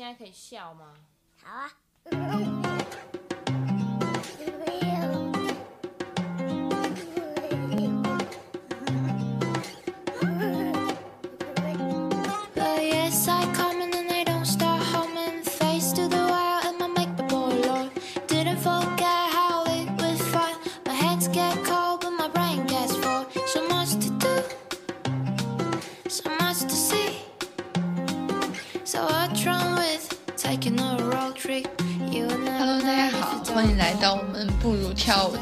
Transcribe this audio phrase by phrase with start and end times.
[0.00, 0.94] 现在可以笑吗？
[1.44, 1.70] 好啊。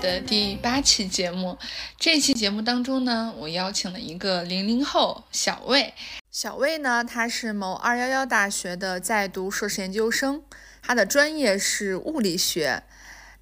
[0.00, 1.58] 的第八期节目。
[1.98, 5.94] 这期节目当中呢，我邀请了一个零零后小魏。
[6.30, 10.42] 小魏呢，他是某二幺幺大学的在读硕士研究生，
[10.82, 12.82] 他的专业是物理学。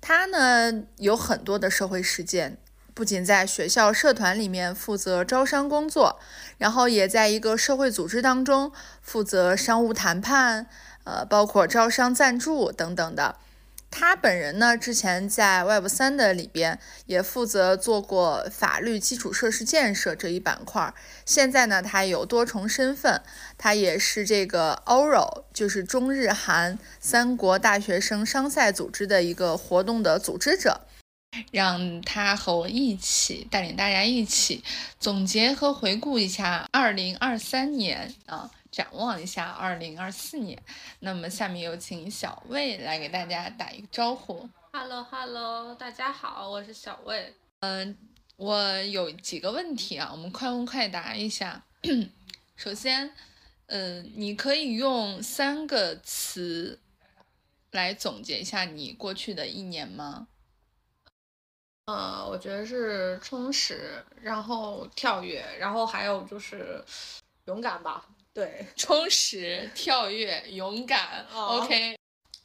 [0.00, 2.56] 他呢有很多的社会实践，
[2.94, 6.18] 不仅在学校社团里面负责招商工作，
[6.58, 10.66] 然后也在一个社会组织当中负责商务谈判，
[11.04, 13.36] 呃，包括招商赞助等等的。
[13.90, 20.92] 他本人呢，之前在 Web 三的里边也负责做过法律基础设施建设这一板块。
[21.24, 23.22] 现在呢，他有多重身份，
[23.56, 30.82] 他也是这个 Oro，就是中日韩三国大学生商赛组织的一个活动的组织者。
[31.52, 34.64] 让他和我一起带领大家一起
[34.98, 38.50] 总结和回顾一下2023年啊。
[38.76, 40.62] 展望一下二零二四年，
[40.98, 44.46] 那么下面有请小魏来给大家打一个招呼。
[44.70, 47.34] Hello Hello，大家好，我是小魏。
[47.60, 47.96] 嗯，
[48.36, 51.64] 我有几个问题啊，我们快问快答一下。
[52.54, 53.14] 首先，
[53.68, 56.78] 嗯，你可以用三个词
[57.70, 60.28] 来总结一下你过去的一年吗？
[61.86, 66.84] 呃，我觉得是充实，然后跳跃，然后还有就是
[67.46, 68.06] 勇敢吧。
[68.36, 71.98] 对， 充实、跳跃、勇敢，OK。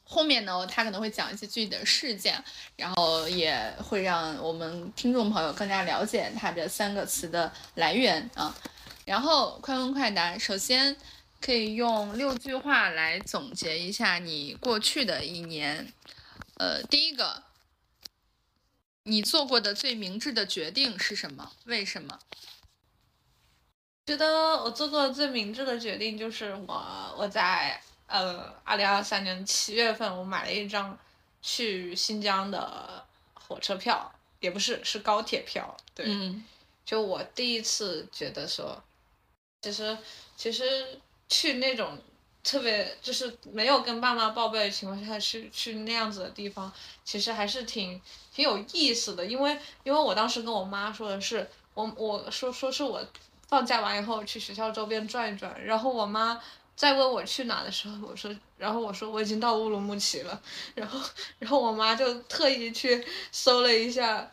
[0.05, 2.41] 后面呢，他可能会讲一些具体的事件，
[2.77, 8.55] 然后也会让我们听众朋友更加了解他这三个词的来源啊。
[9.03, 10.95] 然后快问快答，首先
[11.41, 15.91] 可以用六句话来总结一下你过去的一年。
[16.55, 17.43] 呃，第一个，
[19.03, 21.51] 你做过的最明智的决定是什么？
[21.65, 22.19] 为什么？
[24.11, 30.97] 觉得我做过最明智的决定就是我我在呃二零二三年七月份我买了一张
[31.41, 34.11] 去新疆的火车票，
[34.41, 36.05] 也不是是高铁票，对，
[36.83, 38.83] 就我第一次觉得说，
[39.61, 39.97] 其实
[40.35, 40.99] 其实
[41.29, 41.97] 去那种
[42.43, 46.69] 特别就是没有跟爸妈报备的情况下去去那样子的地方，
[47.05, 48.01] 其实还是挺
[48.33, 53.01] 挺有意思的，因为因为我当时跟我妈说的是，我我说说是我。
[53.51, 56.41] 放假完以后去学校周边转一转，然后我妈
[56.73, 60.41] 再问我去哪的时候，我说，然后我说我已经到乌鲁木齐了，
[60.73, 60.97] 然后，
[61.37, 64.31] 然后我妈就特意去搜了一下，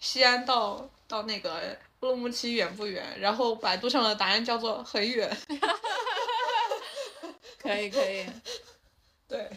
[0.00, 3.20] 西安到到那个乌鲁木齐远不远？
[3.20, 5.36] 然后百度上的答案叫做很远。
[7.60, 8.24] 可以可以，
[9.28, 9.50] 对。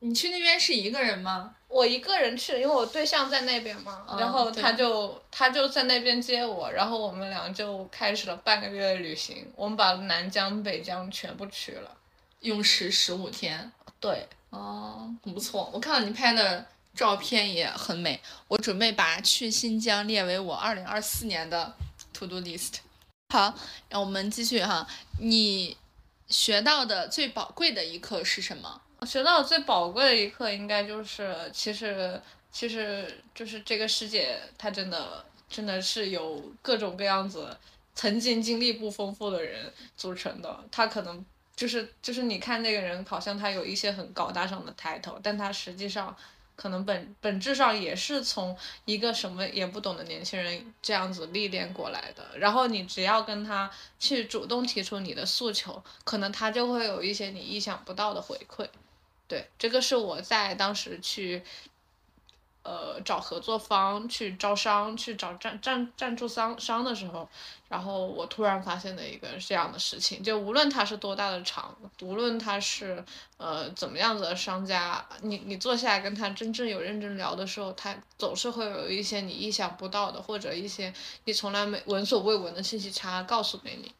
[0.00, 1.55] 你去那边是一个人吗？
[1.68, 11.90] 我一个人去，因为我对象在那边嘛，然后他就他就在那边接我，然后我们俩就开始了半个月的旅行，我们把南疆、北疆全部去了，
[12.40, 13.70] 用时十五天。
[13.98, 21.74] 对，哦，很不错，我看到你拍的照片也很美，我准备把去新疆列为我二零二四年的
[22.12, 22.76] to do list。
[23.34, 23.52] 好，
[23.88, 24.86] 让我们继续哈，
[25.20, 25.76] 你
[26.28, 28.82] 学到的最宝贵的一课是什么？
[28.98, 32.20] 我学到最宝贵的一课，应该就是，其实，
[32.50, 37.54] 其实就是这个世界，它真的，真的是由各种各样子，
[37.94, 40.64] 曾经经历不丰富的人组成的。
[40.72, 41.24] 他可能
[41.54, 46.16] 就是，就是你看那个人，好像他有一些很高大上的抬头，但他实际上，
[46.56, 52.26] 可能本本质上也是从一个什么也不懂的年轻人这样子历练过来的。
[52.38, 58.66] 然后你只要跟他去主动提出你的诉求，可能他就会有一些你意想不到的回馈。
[59.28, 61.42] 对，这个是我在当时去，
[62.62, 67.28] 呃，找合作方、去招商、去找赞赞赞助商商的时候，
[67.68, 73.04] 然后我突然发现的一个这样的事情，就无论他是多大的厂，无论他是
[73.36, 80.92] 呃怎么样子的商家，你你坐下来跟他真正有认真聊的时候，他总是会有一些你意想不到的，或者一些
[81.24, 83.92] 你从来没闻所未闻的信息差告诉给你，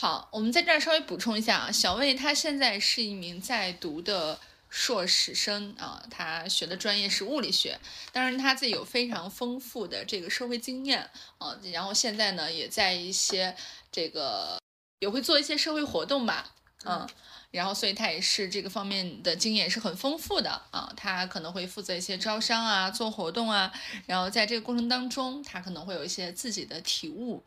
[0.00, 7.76] 好，我们在这儿稍微补充一下啊，小魏他现在是一名在读的硕士生啊，他学的专业是物理学，
[8.12, 13.56] 当然他自己有非常丰富的这个社会经验啊，然后现在呢也在一些
[13.90, 14.56] 这个
[15.00, 16.54] 也会做一些社会活动吧，
[16.84, 17.04] 嗯，
[17.50, 23.72] 然后所以他也是这个方面的经验是很丰富的啊，他可能会负责一些招商啊、做活动啊，
[24.06, 27.42] 然后在这个过程当中，他可能会有一些自己的体悟，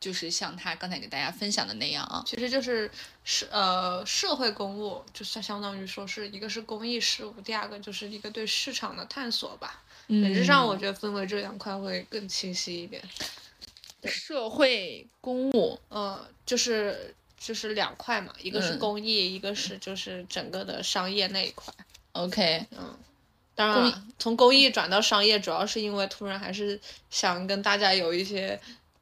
[0.00, 2.90] 就是像他刚才给大家分享的那样啊，其实就是
[3.24, 9.82] 社呃社会公务，就是相当于说是一个是公益事务，第二个就是一个对市场的探索吧。
[10.06, 13.02] 本质上，我觉得分为这两块会更清晰一点。
[14.04, 21.74] 社会公务，呃，就是就是两块嘛，一个是公益，一个是就是整个的商业那一块。
[22.12, 22.96] OK，嗯，
[23.54, 26.80] 当然了，从公益转到商业，主要是因为突然还是
[27.10, 28.58] 想跟大家有一些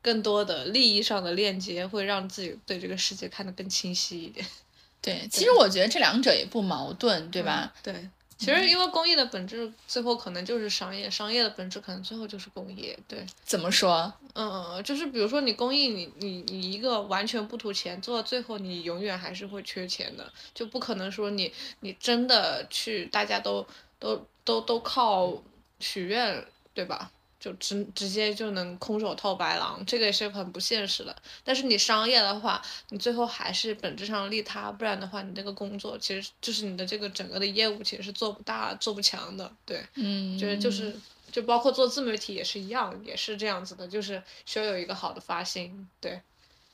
[0.06, 4.46] 更多的利益上的链接，会让自己对这个世界看得更清晰一点。
[5.02, 7.74] 对，其实我觉得这两者也不矛盾，对吧？
[7.82, 8.08] 对，
[8.38, 12.96] 其实因为公益的本质最后可能就是商业，商业的本质可能最后就是公益。
[13.08, 14.12] 对，怎么说？
[14.34, 23.66] 嗯，就是比如说你公益，你你你一个完全不图钱，做到最后你永远还是会缺钱的，就不可能说你你真的去大家都
[23.98, 25.42] 都都都靠
[25.80, 27.10] 许愿，对吧？
[27.46, 31.14] 就直直接就能空手套白狼，这个也是很不现实的。
[31.44, 39.48] 但是你商业的话，你最后还是本质上利他，不然的话，你这个工作其实就是你的这个整个的业务其实是做不大、做不强的。
[39.64, 40.92] 对，嗯，觉得就是
[41.30, 45.88] 就包括做自媒体也是一样，也是这样子的，就是需要有一个好的发心。
[46.00, 46.20] 对，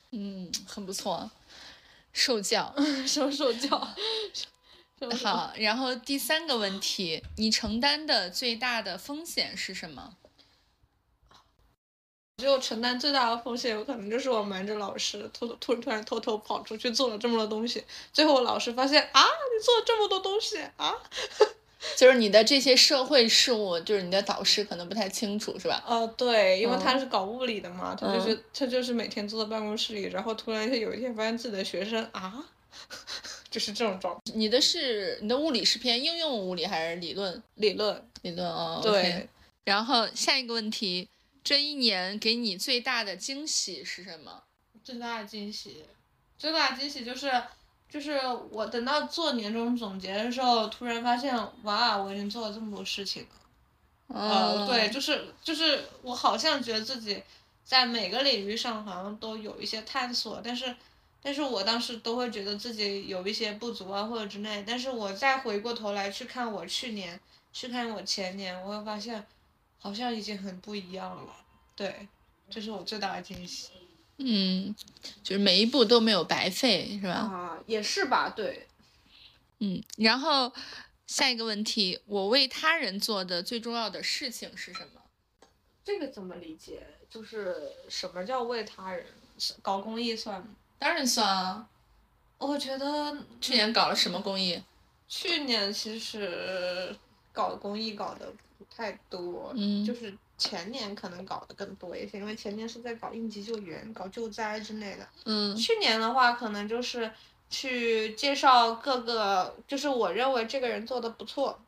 [0.09, 1.29] 嗯，很不错，
[2.13, 2.73] 受教，
[3.05, 3.87] 什么受教。
[5.21, 10.15] 好，然后第三个问题，你承担的最大的风险是什么？
[12.43, 17.81] 只有承担最大的风险，有可能就是我瞒着老师，偷偷突突然偷偷跑出去做了这么多东西，
[18.11, 20.93] 最后老师发现啊，你做了这么多东西啊，
[21.95, 25.81] 就是你的这些社会事务，就是你的导师可能不太清楚，是吧？
[25.87, 32.43] 呃，对，因为他是搞物理的嘛，他就是、嗯他就是每天坐在办公室里，然后突然有一天发现自己的学生啊，
[33.49, 34.19] 就是这种状态。
[34.35, 37.41] 你的是你的物理是偏应用物理还是理论？
[37.55, 39.29] 理论理论哦，对
[39.63, 41.07] 然后下一个问题，
[41.43, 44.43] 这一年给你最大的惊喜是什么？
[44.83, 45.83] 最大的惊喜，
[46.37, 47.31] 最大的惊喜就是，
[47.89, 48.19] 就是
[48.51, 53.29] 我等到做年终总结的时候，突然发现，哇，我已经做了这么多事情了。
[54.07, 57.21] 呃，哦，对，就是就是我好像觉得自己
[57.63, 60.75] 在每个领域上好像都有一些探索，但是
[61.21, 67.19] 但是我当时都会觉得自己有一些不足啊或者之类，但是我再回过头来去看我去年，
[67.51, 69.25] 去看我前年，我会发现
[69.83, 71.35] 好像已经很不一样了。
[71.75, 72.07] 对，
[72.49, 73.67] 这是我最大的惊喜。
[74.15, 74.73] 嗯，
[75.21, 77.13] 就是每一步都没有白费，是吧？
[77.13, 78.65] 啊，也是吧，对。
[79.59, 80.53] 嗯，然后
[81.05, 85.01] 下一个问题，我为他人做的最重要的事情是什么？
[85.83, 86.87] 这个怎么理解？
[87.09, 89.05] 就是什么叫为他人？
[89.37, 90.47] 是搞公益算吗？
[90.79, 91.67] 当然算啊。
[92.37, 94.63] 我觉得去年搞了什么公益？
[95.09, 96.95] 去年其实
[97.33, 98.33] 搞公益搞得
[98.63, 105.07] 不太多，嗯就是前年可能搞得更多一些，因为前年是在搞应急救援、搞救灾之类的。
[105.25, 107.11] 嗯去年的话，可能就是
[107.49, 111.59] 去介绍各个，就是我认为这个人做的不错，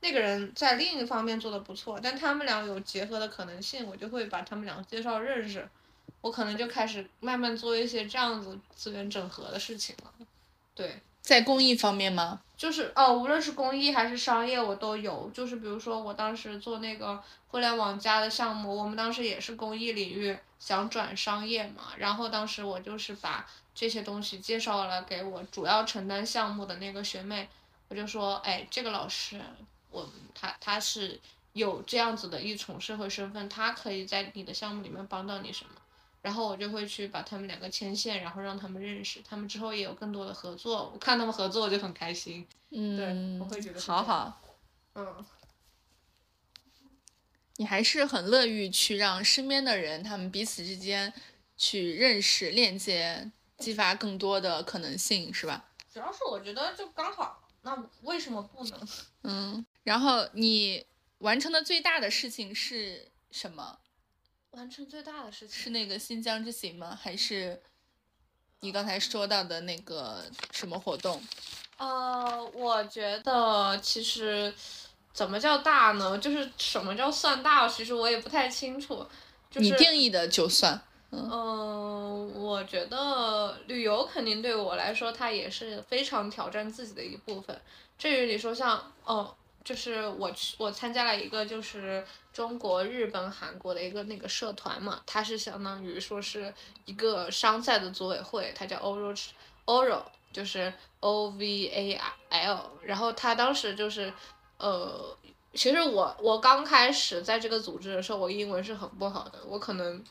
[0.00, 5.68] 那个人在另一方面做的不错，但他们俩有结合的可能性，我就会把他们俩介绍认识，
[6.20, 10.12] 我可能就开始慢慢做一些这样子资源整合的事情了。
[10.74, 12.40] 对，在公益方面吗？
[12.62, 15.28] 就是哦，无论是公益还是商业，我都有。
[15.34, 23.44] 就是比如说，我当时做那个互联网加的项目，我们当时也是公益领域想转商业嘛，然后当时我就是把
[23.74, 27.48] 这些东西介绍了给我主要承担项目的那个学妹，
[27.88, 29.40] 我就说，哎，这个老师，
[29.90, 31.18] 我他他是
[31.54, 35.81] 有这样子的一重社会身份，他可以在你的项目里面帮到你什么。
[36.22, 40.90] 然后我就会去把他们两个牵线，然后让他们认识，他们之后也有更多的合作。
[40.94, 42.46] 我看他们合作，我就很开心。
[42.70, 44.40] 嗯，对我会觉得好好，
[44.94, 45.24] 嗯，
[47.56, 51.12] 你还是很乐于去让身边的人，他们彼此之间
[51.56, 55.68] 去认识、链接，激发更多的可能性，是吧？
[55.92, 58.88] 主要是我觉得就刚好，那为什么不能？
[59.24, 60.86] 嗯，然后你
[61.18, 63.78] 完成的最大的事情是什么？
[64.52, 66.98] 完成最大的事情是那个新疆之行吗？
[67.00, 67.60] 还是
[68.60, 71.22] 你刚才说到的那个什么活动？
[71.78, 74.52] 呃，我觉得其实
[75.12, 76.18] 怎么叫大呢？
[76.18, 77.66] 就是什么叫算大？
[77.66, 79.06] 其实我也不太清楚。
[79.50, 80.80] 就是、你定义的就算。
[81.10, 87.60] 嗯、我觉得旅游肯定对我来说，它也是非常挑战自己的一部分。
[87.98, 96.52] 至于你说像，哦，就是我去我参加了一个就是中国、日本、韩国的一个那个社团嘛，它是相当于说是
[96.84, 99.16] 一个商赛的组委会，它叫 Oro
[99.66, 100.02] Oro，
[100.32, 102.00] 就是 O V A
[102.30, 104.12] L，然后他当时就是，
[104.58, 105.16] 呃，
[105.54, 110.02] 其实我我刚开始在这个组织的时候，我英文是很不好的，我可能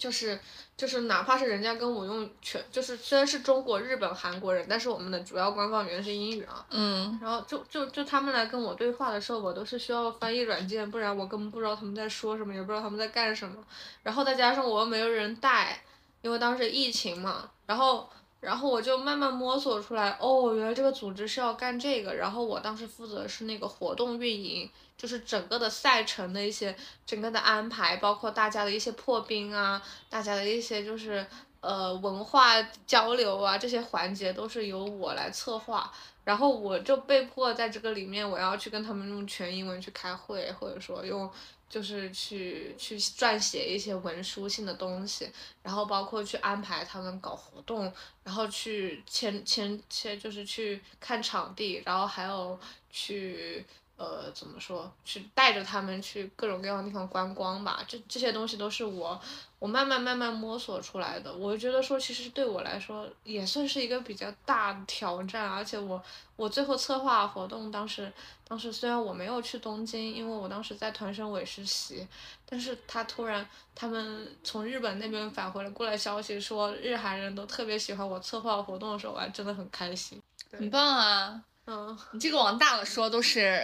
[0.00, 0.40] 就是
[0.78, 13.62] 就是哪怕是人家跟我用全，就是虽然是中国、日本、韩国人，但是我们的主要官方语言是英语啊，嗯然后就就就他们来跟我对话的时候，我都是需要翻译软件，不然我根本不知道他们在说什么，也不知道他们在干什么。
[14.02, 15.82] 然后再加上我又没有人带，
[16.22, 18.08] 因为当时疫情嘛，然后
[18.40, 22.14] 然后我就慢慢摸索出来，哦，原来这个组织是要干这个。
[22.14, 31.26] 然后我当时负责是那个活动运营，就是整个的赛程的一些整个的安排，包括大家的一些破冰啊，大家的一些就是
[31.60, 35.92] 呃文化交流啊这些环节都是由我来策划。
[36.22, 41.28] 然后我就被迫在这个里面，我要去跟他们用全英文去开会，或者说用
[41.70, 45.30] 就是去去撰写一些文书性的东西，
[45.62, 47.90] 然后包括去安排他们搞活动，
[48.24, 52.58] 然后去签签签就是去看场地，然后还有
[52.90, 53.64] 去
[54.00, 57.84] 呃怎么说，去带着他们去各种各样的地方观光吧。
[57.86, 59.20] 这这些东西都是我
[59.58, 61.30] 我慢慢慢慢摸索出来的。
[61.34, 66.02] 我觉得说，其实对我来说也算是一个比较大的挑战，而且我
[66.36, 68.10] 我最后策划活动，当时
[68.48, 72.08] 当时虽然我没有去东京，因为我当时在团省委实习，
[72.46, 80.18] 但是他突然他们从日本那边返回了过来消息说，日韩人都特别喜欢我策划活动的时候，我还真的很开心。
[80.50, 81.44] 很棒啊！
[81.72, 83.62] 嗯，你这个往大了说都是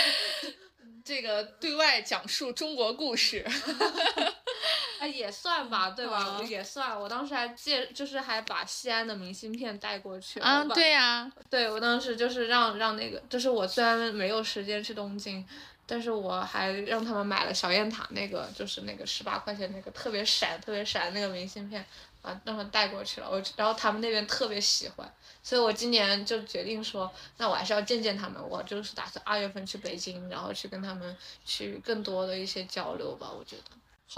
[1.02, 3.42] 这个对外讲述中国故事。
[5.00, 6.36] 哎，也算吧，对吧？
[6.40, 6.98] 嗯也算。
[6.98, 15.46] 我当时还借，就是还把西安的明信片带过去了啊，对呀、对我当时就是让让那个，就是我虽然没有时间去东京，
[15.86, 21.80] 但是我还让他们买了小雁塔那个，就是那个十八块钱那个特别闪、特别闪那个明信片，
[22.22, 23.30] 啊，让他们带过去了。
[23.30, 25.10] 我然后他们那边特别喜欢，
[25.46, 28.42] 所以我今年就决定说，那我还是要见见他们。
[28.50, 33.30] 我就是打算二月份去北京，然后去跟他们去更多的一些交流吧。
[33.30, 33.62] 我觉得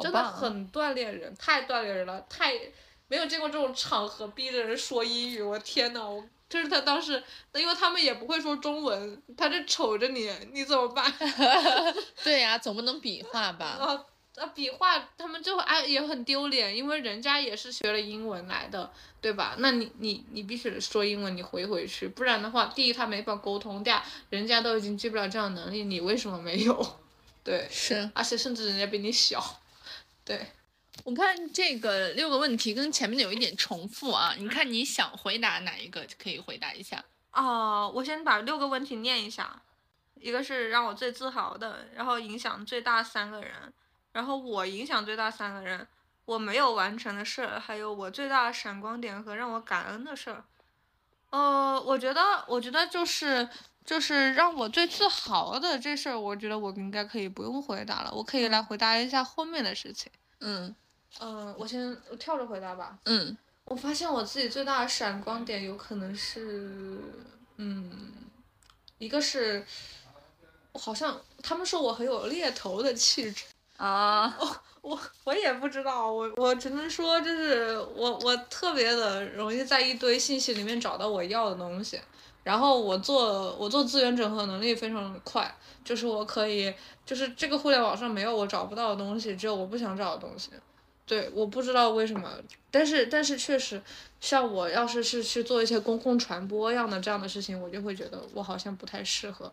[0.02, 2.54] 真的很锻炼人，太锻炼人了，太
[3.08, 11.12] 没有见过这种场合逼着人说英语，我天呐，我就是他当时，因为他们也不会说中文，他就瞅着你，你怎么办？
[12.24, 13.66] 对呀、总不能比划吧？
[13.78, 14.04] 啊
[14.38, 18.90] 啊，比划他们就哎也很丢脸，因为人家也是学了英文来的，
[19.20, 19.56] 对吧？
[19.58, 27.00] 那你你你必须得说英文，你回回去，不然的话，第一他没法沟通，第二人家都已经具备了这样的能力，你为什么没有？
[27.44, 29.60] 对，是而且甚至人家比你小，
[30.24, 30.46] 对。
[31.04, 37.02] 我看这个六个问题跟前面的有一点重复啊，你看你想回答哪一个可以回答一下？
[37.32, 39.62] 哦，我先把六个问题念一下，
[40.20, 43.72] 一个是让我最自豪的，然后影响最大三个人，
[44.12, 45.86] 然后我影响最大三个人，
[46.24, 50.44] 我没有完成的事儿，还有我最大的闪光点和让我感恩的事儿。
[51.30, 53.48] 呃，我觉得，我觉得就是
[53.84, 60.10] 就是让我最自豪的这事儿，我觉得我应该可以不用回答了，我可以来回答一下后面的事情。
[60.40, 60.74] 嗯
[61.20, 62.98] 嗯、我先我跳着回答吧。
[63.04, 66.98] 嗯我发现我自己最大的闪光点有可能是，
[67.56, 68.14] 嗯，
[68.96, 69.62] 一个是，
[70.72, 73.44] 我好像他们说我很有猎头的气质，
[73.78, 74.36] 啊，
[74.82, 82.00] 我我也不知道，我我只能说就是我我特别的容易在一堆信息里面找到我要的东西，
[82.42, 86.74] 然后我做我做资源整合能力非常的快，就是我可以
[87.06, 90.50] 就是这个互联网上没有我找不到的东西，只有我不想找的东西。
[91.06, 92.30] 对，我不知道为什么，
[92.70, 93.80] 但是但是确实，
[94.20, 99.50] 像我要是是去做一些公共传播样的这样的事情，我就会觉得我好像不太适合，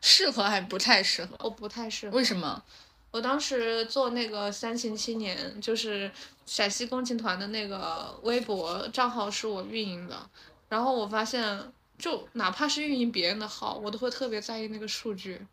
[0.00, 1.36] 适合还不太适合？
[1.38, 2.16] 我不太适合。
[2.16, 2.62] 为什么？
[3.10, 6.10] 我当时做那个三秦青年，就是
[6.46, 10.30] 陕西共青团的那个微博账号是我运营的，
[10.68, 15.44] 然后我发现，就哪怕是运营别人的号，我都会特别在意那个数据，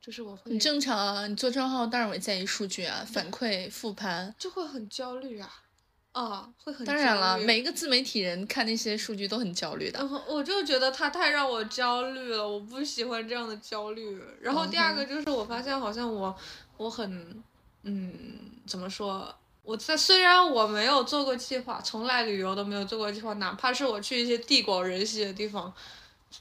[0.00, 4.34] 就是我会很正常啊，你做账号当然会在意数据啊，反馈复盘。
[4.38, 5.63] 就会很焦虑啊，
[6.14, 10.08] 啊，会很当然了，每一个自媒体人看那些数据都很焦虑的然。
[10.08, 14.22] 后我就觉得他太让我焦虑了，我不喜欢这样的焦虑。
[14.40, 16.34] 然后第二个就是我发现好像我
[16.76, 17.42] 我很
[17.82, 18.12] 嗯
[18.64, 19.34] 怎么说？
[19.64, 25.72] 我在虽然我没有做过计划，从来旅游都没有做过计划，哪怕是我去一些地广人稀的地方，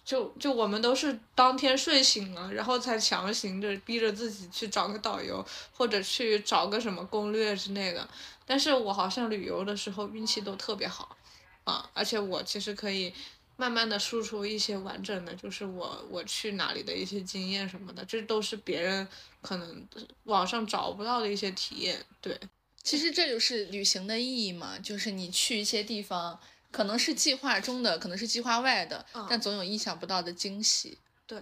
[0.04, 8.08] 就就我们都是当天睡醒了，然后才强行着逼着自己去找个导游，或者去找个什么攻略之类的。
[8.46, 11.16] 但是我好像旅游的时候运气都特别好，
[11.64, 13.14] 啊，而且我其实可以
[13.56, 19.08] 慢慢的输出一些完整的，就是我我去哪里的一些经验什么的，这都是别人
[19.42, 19.88] 可能
[20.24, 22.04] 网上找不到的一些体验。
[22.20, 22.38] 对，
[22.82, 26.38] 其实这就是旅行的意义嘛，就是你去一些地方，
[26.74, 30.98] 可能是计划中的，可能是计划外的，嗯但总有意想不到的惊喜。
[31.28, 31.40] 对，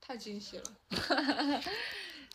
[0.00, 0.72] 太惊喜了。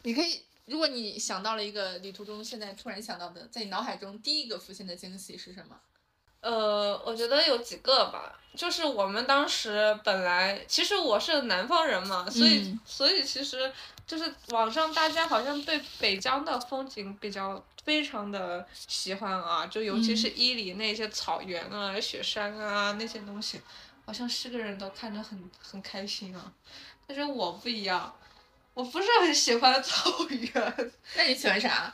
[0.04, 5.82] 你可以，如果你想到了一个旅途中现在突然想到的，在你脑海中第一个浮现的惊喜是什么？
[6.46, 13.74] 呃，我觉得有几个吧，就是我们当时本来，其实我是南方人嘛，所以、嗯所以其实
[14.06, 23.60] 就是网上大家好像对北疆的风景比较非常的喜欢啊，就尤其是伊犁那些草原啊、雪山啊那些东西，
[24.06, 26.54] 好像是个人都看着很很开心啊。
[27.08, 28.16] 但是我不一样，
[28.76, 31.92] 我不是很喜欢 草原，那你喜欢啥？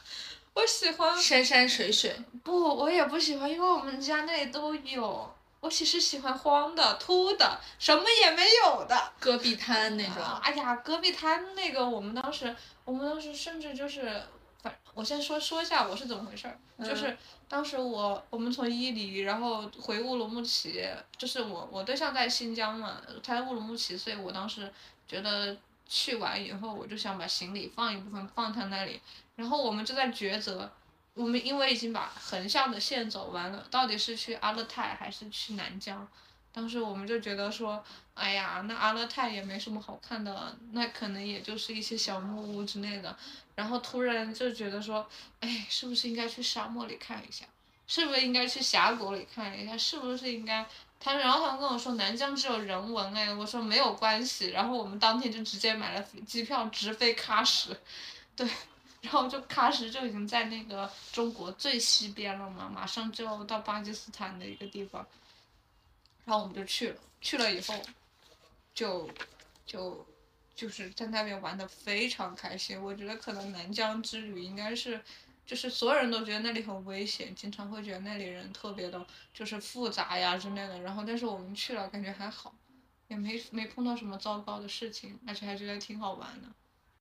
[0.54, 2.16] 我喜欢山山水水。
[2.44, 5.34] 不，我也不喜欢，因为我们家那里都有。
[5.60, 9.14] 我其实喜欢荒的、秃的，什么也没有的。
[9.20, 14.24] 戈壁滩那种，哎呀，戈壁滩那个，我们当时，我们当时甚至就是，
[14.64, 17.16] 反我先说说一下我是怎么回事儿，就是
[17.48, 20.84] 当时我我们从伊犁，然后回乌鲁木齐，
[21.16, 24.68] 就是我我对象在新疆嘛，他在乌鲁木齐，所以我当时
[25.08, 25.56] 觉得
[25.88, 29.00] 去完以后，我就想把行李放一部分放他那里，
[29.42, 30.72] 然后我们就在抉择。
[31.16, 36.08] 我们因为已经把横向的线走完了，到底是去阿勒泰还是去南疆？
[36.54, 37.84] 当时我们就觉得说，
[38.14, 43.18] 哎呀，那阿勒泰也没什么好看的，那可能也就是一些小木屋之类的。
[43.56, 45.06] 然后突然就觉得说，
[45.42, 47.46] 哎，是不是应该去沙漠里看一下？
[47.88, 49.76] 是不是应该去峡谷里看一下？
[49.76, 50.66] 是不是应该？
[50.98, 54.52] 他然后他们跟我说南疆只有人文哎，我说没有关系。
[54.52, 57.76] 然后我们当天就直接买了机票直飞喀什，
[58.34, 58.48] 对，
[59.02, 65.06] 然后就喀什就已经在那个中国最西边了嘛，马上就要到巴基斯坦的一个地方。
[66.24, 67.76] 然后我们就去了，去了以后，
[68.76, 69.10] 就
[69.66, 70.06] 就
[70.56, 72.80] 就是在那边玩的非常开心。
[72.82, 75.02] 我觉得可能南疆之旅应该是，
[75.48, 79.04] 就是所有人都觉得那里很危险，经常会觉得那里人特别的，
[79.34, 80.80] 就是复杂呀之类的。
[80.82, 82.54] 然后但是我们去了，感觉还好，
[83.08, 86.48] 也没没碰到什么糟糕的事情，而且还觉得挺好玩的。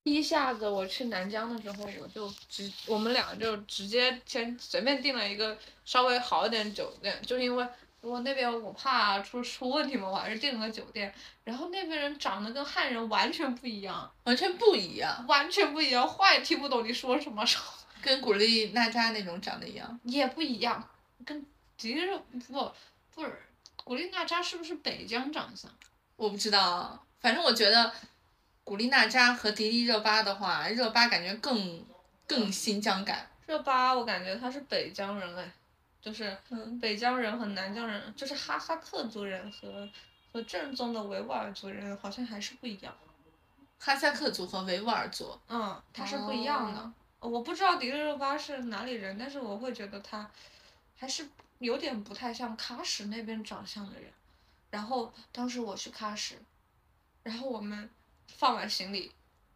[0.02, 7.66] 一下子我去南疆的时候，我就直我们俩就直接先随便订了一个稍微好一点的酒店，就因为
[8.00, 11.14] 我那边我怕出出问题嘛，我还是订了个酒店。
[11.44, 17.44] 然后那边人长得跟汉人完全不一样，完全不一样，完全不一样，话也听不懂你说什么，
[18.00, 20.00] 跟古力娜扎那种长得一样。
[20.04, 20.88] 也不一样，
[21.26, 21.44] 跟
[21.76, 22.72] 迪丽热不
[23.14, 23.42] 不是
[23.84, 25.70] 古力娜扎是不是北疆长相？
[26.16, 27.92] 我不知道，反正我觉得
[28.70, 31.84] 古力娜扎和迪丽热巴的话，热巴感觉更
[32.24, 33.28] 更新疆感。
[33.44, 35.52] 热巴我感觉她是北疆人哎，
[36.00, 39.88] 就是嗯北疆人和南疆人，就是哈萨克族人和
[40.32, 42.96] 和正宗的维吾尔族人好像还是不一样。
[43.80, 46.92] 哈萨克族和维吾尔族，嗯，他是不一样的。
[47.18, 50.30] 我不知道迪丽热巴是哪里人，但是我会觉得她
[50.96, 51.28] 还是
[51.58, 54.08] 有点不太像喀什那边长相的人。
[54.70, 56.36] 然后当时我去喀什，
[57.24, 57.90] 然后我们
[58.36, 59.10] 放完行李，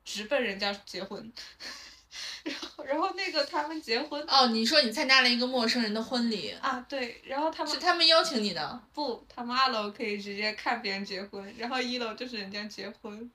[0.04, 1.32] 直奔人家结婚。
[2.44, 13.28] 然后，然后那个他们结婚哦，你说你参加了一个陌生人的婚礼，啊，对，然后他们是他们邀请你的，不，他们二楼可以直接看别人结婚，然后一楼就是人家结婚，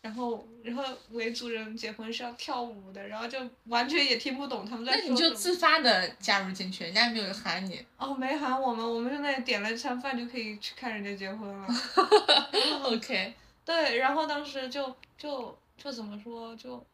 [0.00, 5.14] 然后然后维族人结婚是要跳舞的，然后就完全也听不懂他们在那说什么。
[5.14, 7.84] 你就自发的加入进去，人家没有喊你。
[7.98, 11.68] 哦，没喊我们，我们就那里点了一餐饭就可以去看人家结婚了。
[12.82, 16.84] OK，对，然后当时就就就怎么说就，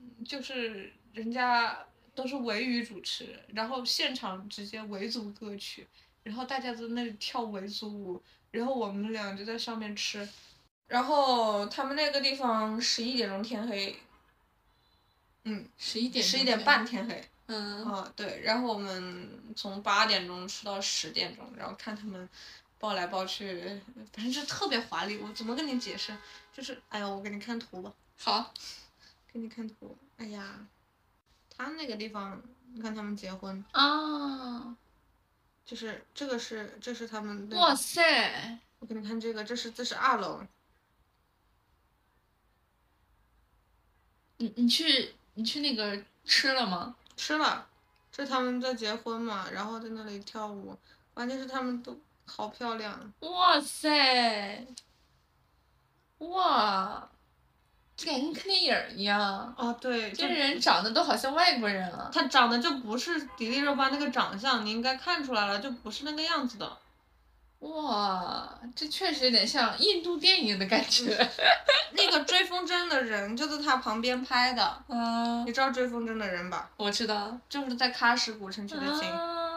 [0.00, 5.86] 嗯就是人家都是维语主持，然后现场直接维族歌曲，
[6.22, 10.28] 然后大家都在那里跳维族舞，然后我们俩就在上面吃，
[10.86, 13.96] 然后他们那个地方十一点钟天黑，
[15.44, 17.24] 嗯，十一点十一点半，天黑。
[17.52, 22.28] 嗯，啊，对，然后我们从八点钟吃到十点钟，然后看他们
[22.80, 25.18] 抱来抱去，反正就特别华丽。
[25.18, 26.16] 我怎么跟你解释？
[26.52, 28.52] 就是，哎呦，我给你看图吧，好，
[29.30, 29.96] 给你看图。
[30.16, 30.66] 哎呀，
[31.54, 34.74] 他那个地方，你看他们结婚，啊，
[35.64, 37.56] 就是这个是这是他们的。
[37.58, 40.42] 哇塞，我给你看这个，这是这是二楼，
[44.38, 46.96] 你你去你去那个吃了吗？
[47.14, 47.68] 吃了，
[48.10, 50.78] 这他们在结婚嘛，然后在那里跳舞，
[51.12, 52.00] 关键是他们都
[52.34, 53.12] 好漂亮。
[53.20, 54.66] 哇塞，
[56.18, 57.08] 哇，
[57.96, 59.20] 这感觉跟看电影儿一样，
[59.58, 62.10] 啊，对，就这人长得都好像外国人啊。
[62.12, 66.78] 他长得就不是迪丽热巴那个长相，你应该看出来了，就不是那个样子的。
[67.58, 71.14] 哇，这确实有点像印度电影的感觉。
[71.92, 76.70] 那个追风筝的人就在他旁边拍的，啊你，知道追风筝的人吧？
[76.78, 77.36] 我知道。
[77.50, 79.49] 就是在喀什古城取的景。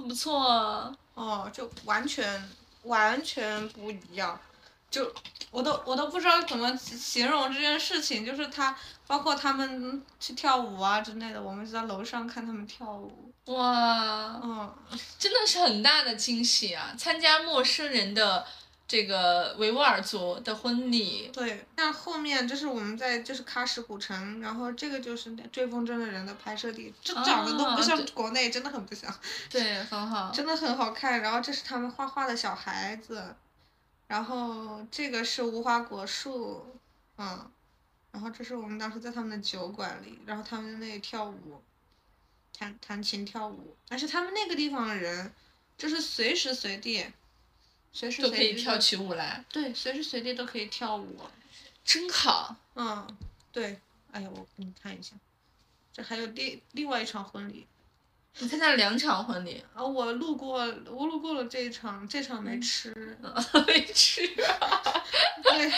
[0.00, 0.94] 不错。
[1.14, 2.48] 哦，就完全
[2.84, 4.40] 完全不一样，
[4.90, 5.12] 就
[5.50, 8.74] 我都我都不知道怎么形容这件事情，就是他
[9.06, 14.74] 包括他们去跳舞啊之类的，我们就在楼上看他们跳舞，哇，嗯，
[15.18, 16.94] 真的是很大的惊喜啊！
[16.96, 18.46] 参加陌生人的
[18.90, 29.08] 这个维吾尔族的婚礼，对，那后面就是我们在就是喀什古城，然后这个就是那追风筝的人的拍摄地，这长得都不像国内，真的很不像。
[29.48, 30.32] 对，很好。
[30.32, 31.22] 真的很好看。
[31.22, 33.36] 然后这是他们画画的小孩子，
[34.08, 36.66] 然后这个是无花果树，
[37.16, 37.48] 嗯，
[38.10, 41.62] 然后这是我们当时在他们的酒馆里，然后他们在那里跳舞，
[42.58, 45.32] 弹弹琴跳舞，而且他们那个地方的人，
[45.78, 47.06] 就是随时随地，
[47.92, 51.18] 随时都随地可以跳起舞来，对，随时随地都可以跳舞，
[51.84, 52.56] 真好。
[52.74, 53.06] 嗯，
[53.52, 53.80] 对，
[54.12, 55.16] 哎呀，我给你看一下，
[55.92, 57.66] 这还有另另外一场婚礼。
[58.38, 62.94] 你参加了两场婚礼，啊，我路过，我路过了这一场，这场没吃。
[63.66, 64.34] 没去。
[65.42, 65.72] 对，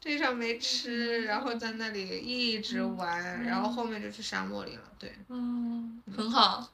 [0.00, 4.82] 这场没吃，然后在那里一直玩，然后后面就去沙漠里了。
[4.96, 6.70] 对，嗯，很好。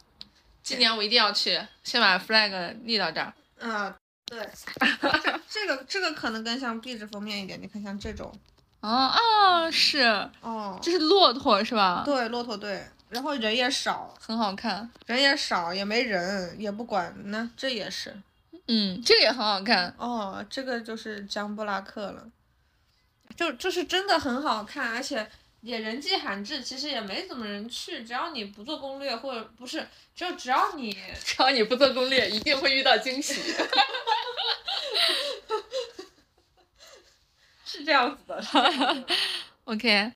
[0.63, 3.33] 今年我一定要去，先把 flag 立到这儿。
[3.59, 3.98] 啊，
[4.29, 4.39] 对，
[5.23, 8.33] 这这个这个可能更像壁纸封面一点，你看像这种，
[8.81, 10.01] 哦啊，是，
[10.41, 12.03] 哦，这是骆驼是吧？
[12.05, 14.91] 对，骆驼对，然后人也少，很好看。
[15.07, 18.15] 人也少，也没人，也不管，那这也是，
[18.67, 19.95] 嗯，这个也很好看。
[19.99, 22.29] 哦，这个就是江布拉克了，
[23.35, 25.29] 就就是真的很好看，而且
[25.61, 30.93] 也人迹罕至，其实也没怎么人去，只要你不做攻略或者不是，就只要你
[31.25, 33.35] 只要你不做攻略，一定会遇到惊喜。
[37.65, 38.43] 是这样子的。
[39.65, 40.13] OK，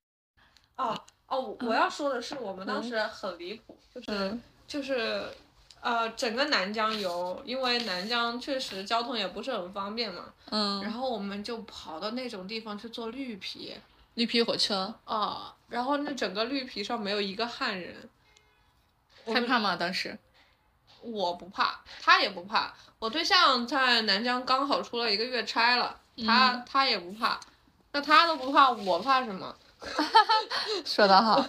[0.76, 5.28] 哦哦，我我要说的是，我们当时很离谱，就是、嗯就是
[5.82, 13.74] 呃，整个南疆游，因为南疆确实交通也不是很方便嘛，嗯然嗯，后我们就跑到那种地方去做绿皮。
[14.14, 18.08] 绿皮火车啊，然后那整个绿皮上没有一个汉人，
[19.26, 19.76] 害怕吗？
[19.76, 20.18] 当时？
[21.00, 22.72] 我不怕，他也不怕。
[22.98, 27.40] 我对象在南疆刚好出了一个月差了，他、嗯他也不怕。
[27.90, 29.54] 那他都不怕，我怕什么？
[30.86, 31.44] 说得好。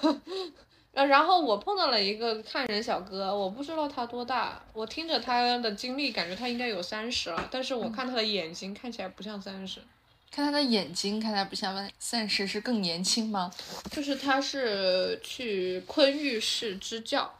[0.93, 9.82] 呃， 然后我碰到了一个汉人小哥，我不知道他多大，我听着他的经历，感觉他应该有三十了，但是我看他的眼睛看起来不像三十，
[10.35, 13.51] 看他的眼睛，看他不像三十，是更年轻吗？
[13.91, 17.31] 就是他是去昆玉市支教，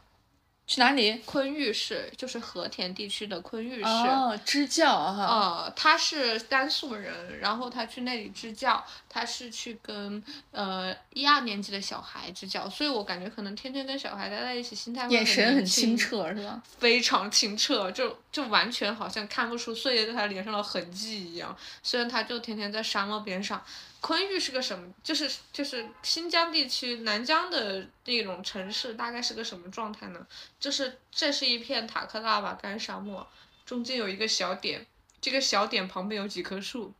[0.64, 1.14] 去哪里？
[1.26, 3.82] 昆玉市就是和田地区的昆玉市。
[3.82, 5.26] 哦，支教哈。
[5.26, 16.60] 呃，他是甘肃人，然后他去那里支教，他是去跟呃一二年级的小孩支教，所以我感觉可能天天跟小孩待在一起，心态会眼神很清，澈，是吧？
[16.80, 21.56] 非常清澈，就就完全好像看不出岁月在他脸上的痕迹一样。
[21.80, 23.64] 虽然他就天天在沙漠边上，
[24.00, 24.92] 昆玉是个什么？
[25.04, 30.26] 就是就是新疆地区南疆的那种城市，大概是个什么状态呢？
[30.58, 33.24] 就是这是一片塔克拉玛干沙漠，
[33.64, 34.84] 中间有一个小点，
[35.20, 36.92] 这个小点旁边有几棵树，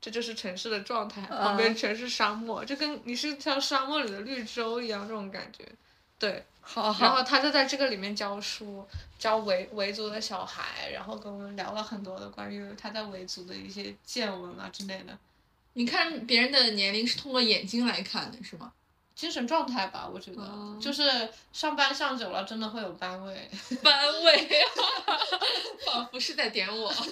[0.00, 5.64] 这就是城市的状态，旁边全是沙漠，就跟你是像沙漠里的绿洲一样这种感觉。
[6.18, 7.10] 对， 好然。
[7.10, 8.86] 后他就在这个里面教书，
[9.18, 15.18] 教维维族的小孩，然后跟我们聊了很多的关于他在维族的一些见闻啊之类的，
[15.74, 18.72] 你看别人的年龄是通过眼睛来看的，是吗？
[19.14, 23.50] 精神状态吧，我觉得、哦就是上班上久了，真的会有班味。
[23.82, 24.48] 班味，
[25.86, 26.92] 仿佛是在点我。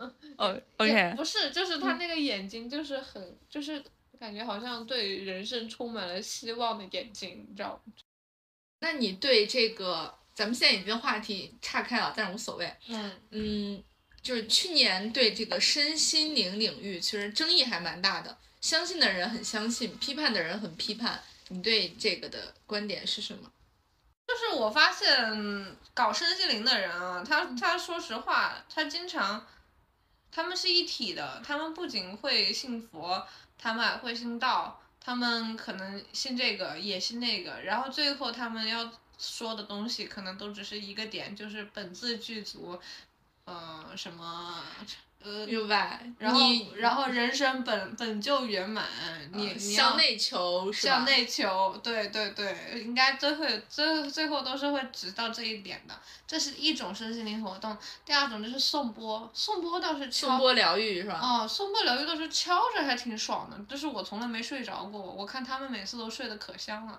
[0.38, 3.82] 哦，OK，不是，就是他那个眼睛，就是很，就是
[4.18, 7.92] 感觉好像对人生充满了希望的眼睛，你知道吗？
[8.80, 12.74] 那你对这个，咱们现在已经话题岔开了，但是无所谓。
[12.88, 13.84] 嗯，嗯，
[14.22, 21.22] 就是去年对这个身心灵领域，其实争议还蛮大的，相信的人很相信，批判的人很批判。
[21.48, 23.52] 你对这个的观点是什么？
[24.28, 29.44] 就是我发现搞身心灵的人啊，他他说实话，他经常，
[30.32, 33.26] 他们是一体的，他们不仅会信佛，
[33.58, 42.80] 他们还会信道，他们可能信这个也信那个，然后最后他们要说的东西可能都只是一个点，就是本自具足，
[43.44, 44.62] 呃，什么。
[45.22, 46.00] 呃，明白。
[46.18, 46.40] 然后
[46.76, 48.86] 然后人生本本就圆满，
[49.34, 50.86] 你向内求是？
[50.86, 55.94] 向内求，对对对，应该最后最最后都是会指到这一点的。
[56.26, 57.76] 这是一种身心灵活动，
[58.06, 61.20] 第二种就是颂钵，颂钵倒是敲颂钵疗愈是吧？
[61.22, 66.98] 哦，颂钵疗愈倒是敲着还挺爽的，就是我从来没睡着过，我看他们每次都睡得可香了。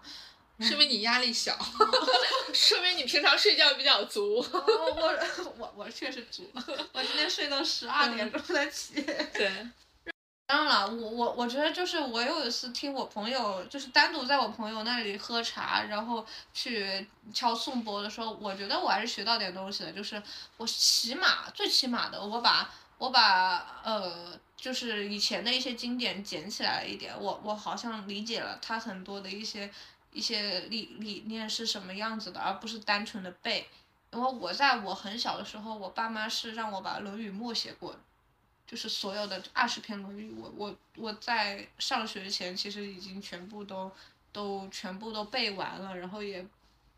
[0.61, 1.57] 说明你压力小，
[2.53, 4.39] 说明你平常睡觉比较足。
[4.39, 4.63] 哦
[4.95, 5.19] 我
[5.57, 6.49] 我我确实足，
[6.93, 9.01] 我今天睡到十二点钟才起。
[9.01, 9.51] 对，
[10.45, 19.91] 当然了，我我我觉得就是我有一次听我朋友，就是单独在我朋友那里喝茶，然后去敲颂钵的时候，我觉得我还是学到点东西的。
[19.91, 20.21] 就是
[20.57, 29.71] 我起码最起码的，我把我把呃，就是以前的一些经典捡起来了一点，我我好像理解了他很多的一些
[30.11, 33.67] 一些理理念是什么样子的，而不是单纯的背。
[34.11, 37.95] 因为我在我很小的时候，我爸妈是让我把《论语》默写过。
[38.67, 43.91] 就是所有的二十篇《论语》，我我我在上学前其实已经全部都
[44.31, 46.45] 都全部都背完了，然后也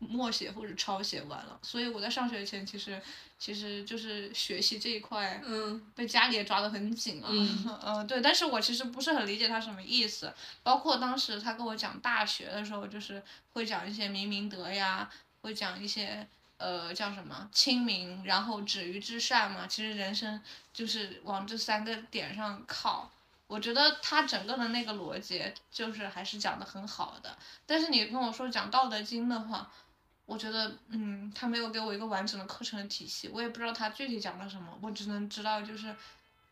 [0.08, 3.00] 默写或者抄写完了，所以我在上学前其实
[3.38, 15.10] 其实就是学习这一块，嗯被家里也抓得很紧啊，嗯 呃对，但是我其实不是很理解他什么意思，包括当时他跟我讲大学的时候，就是会讲一些明明德呀，
[15.42, 16.26] 会讲一些。
[16.56, 19.66] 呃，叫什么亲民，然后止于至善嘛。
[19.66, 20.40] 其实人生
[20.72, 23.10] 就是往这三个点上靠。
[23.48, 27.36] 我觉得他整个的那个逻辑就是还是讲的很好的。
[27.66, 29.68] 但是你跟我说讲《道德经》的话，
[30.26, 35.94] 我觉得嗯，他没有给我一个完整的课程的体系，我也不知道他具体讲了什么，我只能知道就是。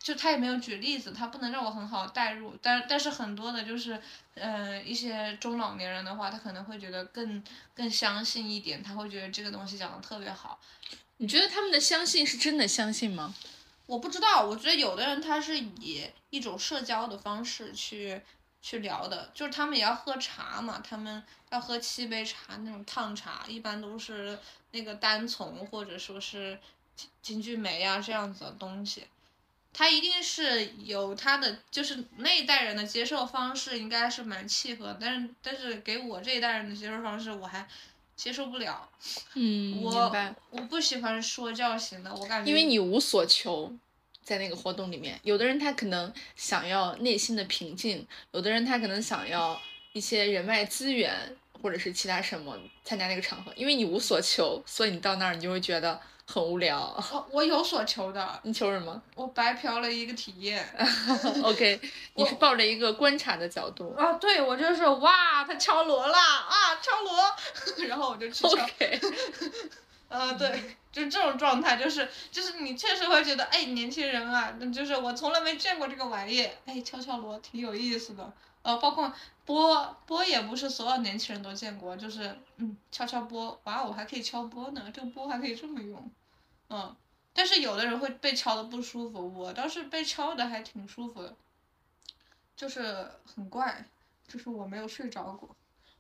[0.05, 4.03] 就他也没有举例子，他不能让我很好的代入，但但是很多的就是，
[4.35, 7.41] 嗯、一些中老年人的话，他可能会觉得更
[7.73, 10.59] 更相信一点，他会觉得这个东西讲的特别好。
[11.19, 13.33] 你觉得他们的相信是真的相信吗？
[13.87, 18.21] 我不知道，我觉得有的人他是以一种社交的方式去
[18.63, 24.39] 去聊的，就是他们也要喝茶嘛，他们要喝七杯茶那种烫茶，一般都是
[24.71, 26.57] 那个单丛或者说是
[26.95, 29.05] 金金骏眉啊这样子的东西。
[29.75, 37.67] 他一定是有他的，就是那一代人的接受方式应该是蛮契合，但是但是给我这一代人的接受方式我还
[38.15, 38.89] 接受不了。
[39.33, 40.35] 嗯，明我。
[40.51, 43.75] 我不喜欢说教型的，我感觉因为你无所求，
[44.23, 49.61] 在那个活动里面，有的人他可能想要内心的平静，有的人他可能想要
[49.93, 53.53] 一些人脉资源，或者是其他什么参加那个场合。
[53.57, 56.95] 因为你无所求，所以你到那儿你就会觉得很无聊。
[57.13, 60.65] 我我有所求的，你求什么我白嫖了一个体验。？
[61.43, 61.81] OK，
[62.15, 63.93] 你是抱着一个观察的角度。
[63.99, 68.49] 啊，对，我就是哇，他敲锣啦啊，敲锣， 然后我就去敲。
[68.49, 69.01] OK，
[70.09, 78.33] 啊，对，就这种状态，就是就是你确实会觉得，哎，年轻人啊，就是我从来没见过这个玩意，哎，敲敲锣挺有意思的。
[78.63, 79.13] 呃，包括
[79.45, 86.11] 钵钵也不是所有年轻人都见过，就是嗯，敲敲钵，哇，我还可以敲钵呢，这个钵还可以这么用，
[86.69, 86.95] 嗯。
[87.35, 91.35] 但是有的人会被敲的不舒服，我倒是被敲的还挺舒服的，
[92.55, 93.87] 就是很怪，
[94.29, 95.49] 就是我没有睡着过。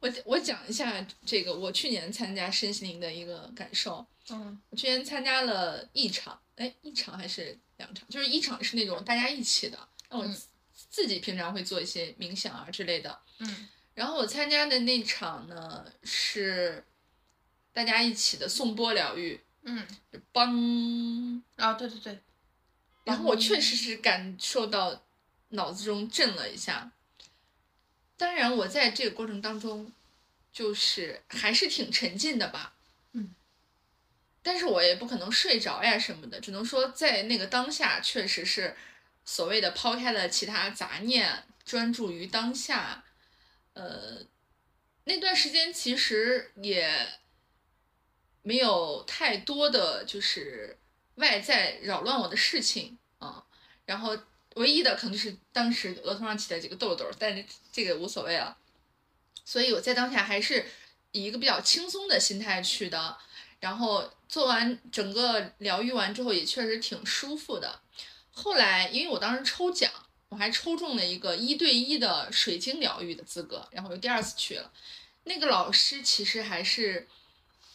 [0.03, 4.05] 我我讲一下这个我去年参加身心灵的一个感受。
[4.31, 8.09] 嗯我去年参加了一场，哎，一场还是两场？
[8.09, 9.79] 就是一场是那种大家一起的，
[10.11, 10.47] 那我嗯自
[10.91, 13.17] 自己平常会做一些冥想啊之类的。
[13.38, 16.85] 嗯然后我参加的那场呢是
[17.73, 22.19] 大家一起的颂钵疗愈，嗯，就梆，啊，对对对，
[23.05, 25.03] 然后我确实是感受到
[25.51, 26.91] 脑子中震了一下。
[28.22, 29.90] 当然，我在这个过程当中，
[30.52, 32.72] 就是还是挺沉浸的吧。
[33.14, 33.35] 嗯。
[34.44, 38.76] 但是我也不可能睡着呀什么的，只能说在那个当下，确实是
[39.24, 43.02] 所谓的抛开了其他杂念，专注于当下。
[43.72, 44.24] 呃，
[45.02, 47.18] 那段时间其实也
[48.42, 50.78] 没有太多的就是
[51.16, 53.44] 外在扰乱我的事情啊。
[53.85, 54.16] 然后
[54.57, 58.57] 唯一的可能就是当时额头上起了几个痘痘，但是这个无所谓了。
[59.45, 60.67] 所以我在当下还是
[61.12, 63.17] 以一个比较轻松的心态去的。
[63.61, 67.81] 然后做完整个疗愈完之后，也确实挺舒服的。
[68.33, 69.88] 后来因为我当时抽奖，
[70.29, 74.73] 我还抽中了一个一对一的水晶疗愈的资格，然后又第二次去了。
[75.23, 77.07] 那个老师其实还是，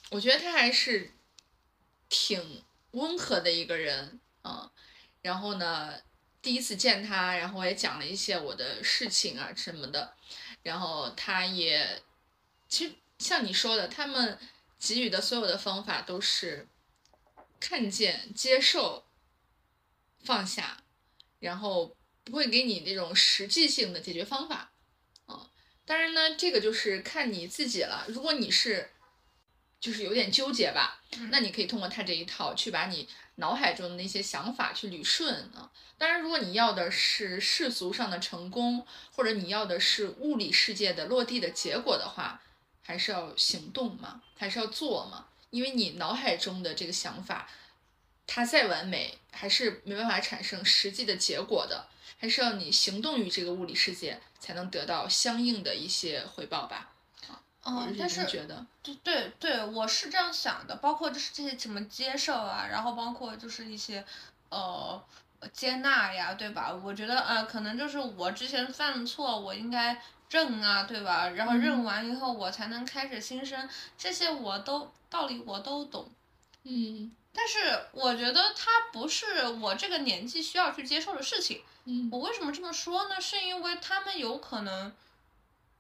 [0.10, 1.14] 我觉得他还是
[2.10, 4.70] 挺温和的一个人啊。
[5.22, 5.94] 然后呢，
[6.48, 10.14] 第一次见他，然后我也讲了一些我的事情啊什么的，
[10.64, 12.02] 然后他也，
[12.70, 14.40] 其实像你说的，他们
[14.80, 16.66] 给予的所有的方法都是
[17.60, 19.04] 看见、接受、
[20.24, 20.82] 放下，
[21.40, 24.72] 然后不会给你那种实际性的解决方法。
[25.26, 25.52] 啊，
[25.84, 28.06] 当然呢，这个就是看你自己了。
[28.08, 28.90] 如果你是
[29.80, 35.72] 就是有点纠结吧，那你可以通过他这一套去把你脑海中的那些想法去捋顺啊。
[35.98, 42.42] 当然，如果你要的是世俗上的成功，或者你要的是物理世界的落地的结果的话，
[42.84, 45.28] 还是要行动嘛，还是要做嘛？
[45.50, 47.50] 因为你脑海中的这个想法，
[48.26, 51.88] 它再完美，还是没办法产生实际的结果的，
[52.18, 56.94] 还是要你行动于这个物理世界，才能得到相应的一些回报吧。
[57.76, 64.04] 我嗯，是但是觉得，对对对，我是这样想的，包括就是这些怎么接受啊，然后包括就是一些
[64.50, 65.02] 呃
[65.52, 66.74] 接纳呀，对吧？
[66.74, 71.30] 我觉得呃，可能就是我之前犯错，我应该认啊，对吧？
[71.30, 76.10] 然后认嗯完以后，我才能开始新生，这些我都道理我都懂。
[76.64, 77.60] 嗯但是
[77.92, 81.62] 我觉得它不是我这个年纪需要去接受的事情。
[81.86, 83.22] 嗯我为什么这么说呢？
[83.22, 84.92] 是因为他们有可能，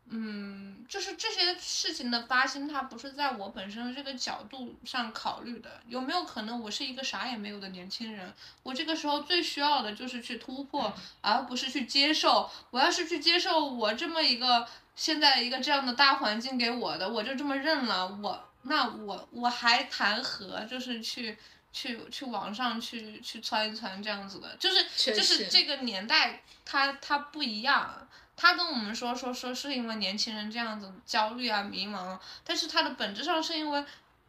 [0.10, 5.82] 嗯，就是这些事情的发生，它不是在我本身的这个角度上考虑的。
[5.88, 8.34] 有没有可能我是一个啥也没有的年轻人？
[8.63, 12.50] 我这个时候最需要的就是去突破，而不是去接受。
[12.72, 21.38] 我要是去接受我这么一个现在一个这样的大环境给我的，我就这么认了，我那我我还谈何就是去。
[21.74, 33.84] 去去网上去去窜一窜这样子的，就是就是这个年代它它不一样，他跟我们说说说是因为年轻人这样子焦虑啊迷茫，但是他的本质上是因为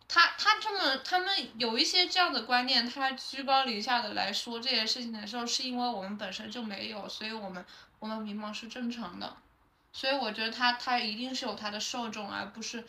[0.09, 7.65] 他他这么他们有一些这样的观念，他居高临下的来说这些事情的时候，是因为我们本身就没有，所以我们
[8.01, 9.37] 我们迷茫是正常的，
[9.93, 12.85] 所以我觉得他他一定是有他的受众，而不是。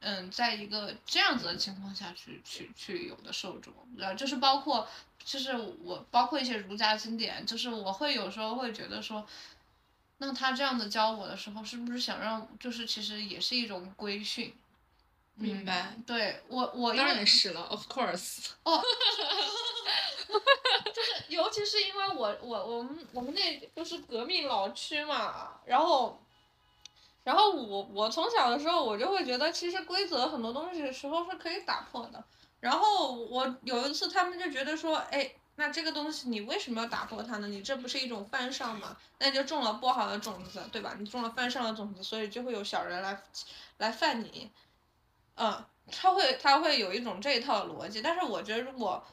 [0.00, 4.88] 嗯，在一个这样子的情况下去去去有的受众，然后就是包括，
[5.24, 9.26] 就是我包括一些儒家经典，就是我会有时候会觉得说，
[10.18, 14.54] 那他这样子教我的时候，是不是想让就是其实也是一种规训？
[15.40, 18.48] 明白嗯对我我当然是了，of course。
[18.64, 18.82] 哦
[20.92, 26.20] 就是尤其是因为我我我们我们那就是革命老区嘛，然后，
[27.22, 32.22] 然后我我从小的时候我就会觉得，其实规则很多东西的时候是可以打破的。
[32.60, 37.48] 然后我有一次他们就觉得说，哎，那这个东西你为什么要打破它呢？
[37.48, 38.96] 你这不是一种犯上吗？
[39.18, 40.94] 那你就种了不好的种子，对吧？
[40.96, 43.20] 你种了犯上的种子，所以就会有小人来
[43.78, 44.48] 来犯你。
[45.34, 49.04] 嗯，他会他会有一种这一套逻辑，但是我觉得如果，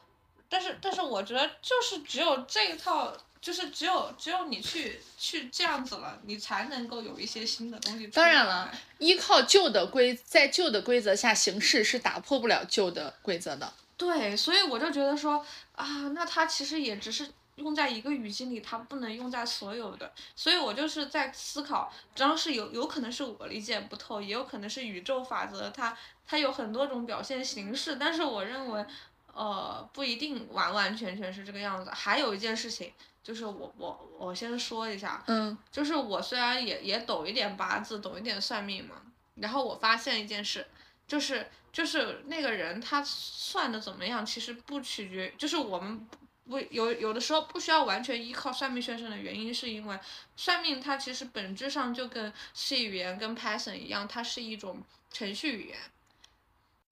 [0.48, 8.24] 但是但是我觉得就是只有这一套，就是只有只有你去去这样子了，你才能够有一些新的东西出来。
[8.24, 13.72] 当然了，依靠旧的规，在旧的规则下行事是打破不了旧的规则的。
[13.98, 15.42] 对，所以我就觉得说
[15.76, 20.12] 啊，那它其实也只是用在一个语境里，它不能用在所有的。
[20.34, 28.84] 所以我就是在思考，只要是有有可能是我理解不透，也有可能是宇宙法则，它它有很多种表现形式，但是我认为，
[29.32, 31.90] 呃，不一定完完全全是这个样子。
[31.90, 38.96] 还有一件事情，就是我我我先说一下，嗯就是我虽然也也懂一点八字，懂一点算命嘛，
[39.34, 40.66] 然后我发现一件事，
[41.06, 46.06] 就是就是那个人他算的怎么样，其实不取决，就是我们
[46.48, 49.98] 不有有的时候不需要完全依靠算命先生的原因，是因为
[50.36, 55.78] 算命它其实本质上就跟 C 语言跟 Python 一样，它是一种程序语言。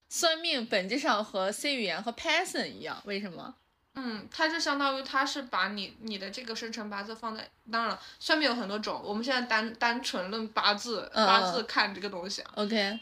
[0.09, 3.55] 算命本质上和 C 语言和 Python 一样，为什么？
[3.97, 12.99] 嗯，它就相当于它是把你你的这个生辰八字放在，当然了，算命有很多种，我们现在单单纯论八字，嗯八字看这个东西啊，OK，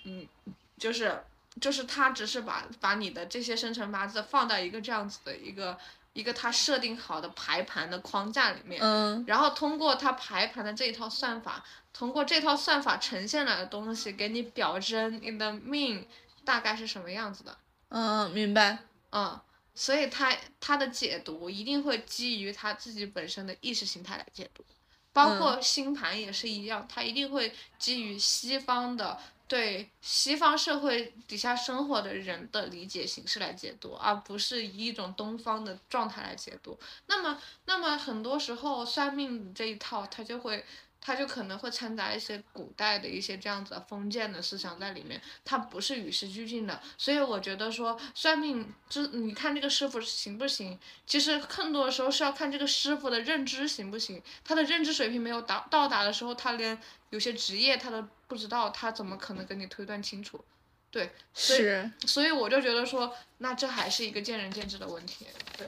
[0.83, 1.23] 就是
[1.61, 5.79] 就是他只是把把你的这些生辰八字放到一个这样子的一个
[6.13, 9.25] 一个他设定好的排盘的框架里面，嗯。
[9.29, 16.05] 然后通过他排盘的这一套算法，通过这套算法呈现来的东西，给你表征你的命
[16.45, 17.57] 大概是什么样子的，
[17.91, 18.79] 嗯，明白。
[19.13, 19.39] 嗯，
[19.77, 24.65] 所以他他的解读一定会基于他自己本身的意识形态来解读，
[25.13, 29.19] 包括星盘也是一样，他一定会基于西方的
[29.53, 36.79] 对西方社会底下生活的人的理解形式来解读，而不是以一种东方的状态来解读。
[37.07, 40.65] 那么，那么很多时候算命这一套，它就会。
[41.05, 56.79] 它就可能会掺杂一些古代的一些这样子的封建的思想在里面，它不是与时俱进的，所以我觉得说算命，就你看这个师傅行不行，其实更多的时候是要看这个师傅的认知行不行，他的认知水平没有达到达的时候，他连
[57.11, 60.43] 有些职业他都不知道，他怎么可能跟你推断清楚？
[60.91, 65.27] 对，所以是，所以我就觉得说，那这还是一个见仁见智的问题，
[65.57, 65.67] 对，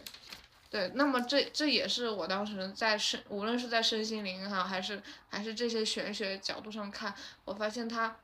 [0.74, 7.14] 对，那么这这也是我当时在身，无论是在身心灵哈，还是还是这些玄学角度上看，
[7.44, 8.16] 我发现他，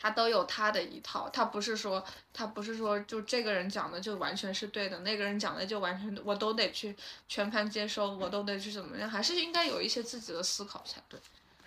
[0.00, 6.96] 他都有他的一套，他不是说他不是说就这个人讲的就完全是对的，那个人讲的就完全我都得去
[7.28, 11.20] 全盘接收，我都得去怎么样，还是应该有一些自己的思考才对。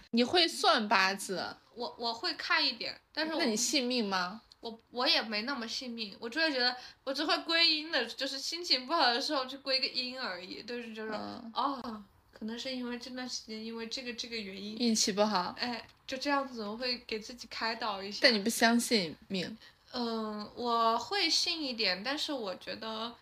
[0.10, 1.46] 你会算八字？
[1.76, 4.42] 我我会看一点，但是我那你信命吗？
[4.66, 12.04] 我我也没那么信命，我就会觉得我只会归因的，就是心情不好的时候去归个因而已，就是就是、嗯哦，
[12.34, 18.22] 可能是因为这段时间因为这个这个原因，运气不好，哎，就这样子，我会给自己开导一下。
[18.24, 19.56] 但你不相信命。
[19.92, 23.16] 嗯，我会信一点，但是我觉得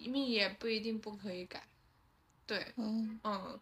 [0.00, 1.62] 命也不一定不可以改。
[2.46, 3.60] 对，嗯，嗯，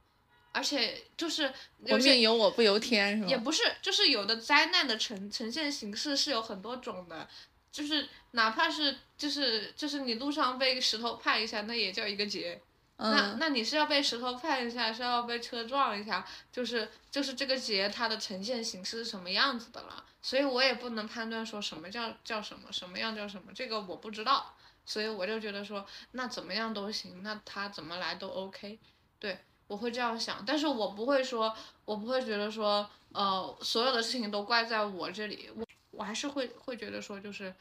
[0.53, 3.29] 而且就是我命由我不由天是吗？
[3.29, 7.27] 也不是，就是有的灾难的呈呈现形式是有很多种的，
[7.71, 12.61] 就是哪怕是就是就是你路上被石头拍一下，那也叫一个劫。
[12.99, 24.55] 那嗯，那你是要被石头拍一下，是要被车撞一下，就是就是这个劫它的呈现形式是什么样子的了，所以我也不能判断说什么叫叫什么，什么样叫什么，这个我不知道，
[24.87, 28.79] 所以我就觉得说那怎么样都行，那他怎么来都 OK，
[29.19, 29.39] 对
[29.73, 37.55] 我会这样想，但是我不会说，我不会觉得说呃所有的事情都怪在我这里，我我还是会会觉得说就是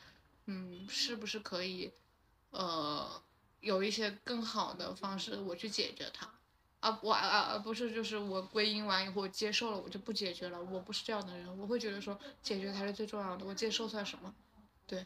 [0.47, 1.91] 嗯是不是可以
[2.51, 3.21] 呃。
[3.61, 6.27] 有一些更好的方式，我去解决它，
[6.79, 10.59] 啊我啊而不是就是我归因完以后接受了，我就不解决了。
[10.59, 14.33] 我不是这样的人，我会觉得说解决才是最重要的，我接受算什么？
[14.87, 15.05] 对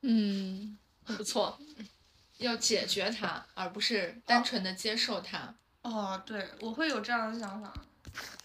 [0.00, 1.58] 嗯，不错。
[2.38, 5.54] 要解决它，而不是单纯的接受它。
[5.82, 7.72] 哦，对，我会有这样的想法，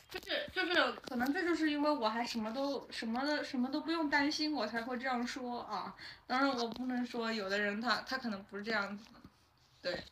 [0.09, 5.95] 就是就是可能这就是因为我还什么都什么的什么都不用担心，我才会这样说啊。
[6.25, 9.19] 当然我不能说有的人他他可能不是这样子的，
[9.81, 10.03] 对。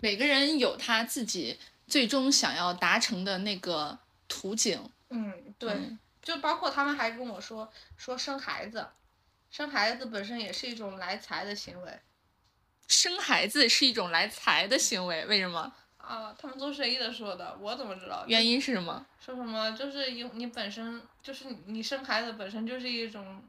[0.00, 3.98] 每个人有他自己最终想要达成的那个
[4.28, 4.90] 图景。
[5.10, 8.86] 嗯，对，嗯就包括他们还跟我说说生孩子，
[9.50, 12.00] 生孩子本身也是一种来财的行为
[12.86, 15.72] 生孩子是一种来财的行为，为什么？
[16.08, 16.34] 啊。
[16.38, 18.24] 他们做生意的说的，我怎么知道？
[18.26, 19.04] 原因是什么？
[19.20, 23.42] 说什么就是因你本身就是你你生孩子本身就是一种。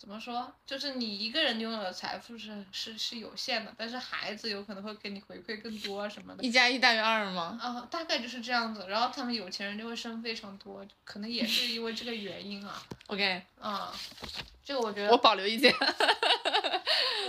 [0.00, 0.50] 怎么说？
[0.64, 6.42] 就是你一个人拥有的财富是是是有限的，但是孩子有可能会给你回馈更多什么的。
[6.44, 7.58] 一加一大于二吗？
[7.60, 8.86] 啊，大概就是这样子。
[8.88, 12.80] 然后他们有钱人就会生非常多，可能也是因为这个原因啊。
[13.08, 13.92] OK，啊，
[14.68, 15.74] 这个我觉得我保留意见。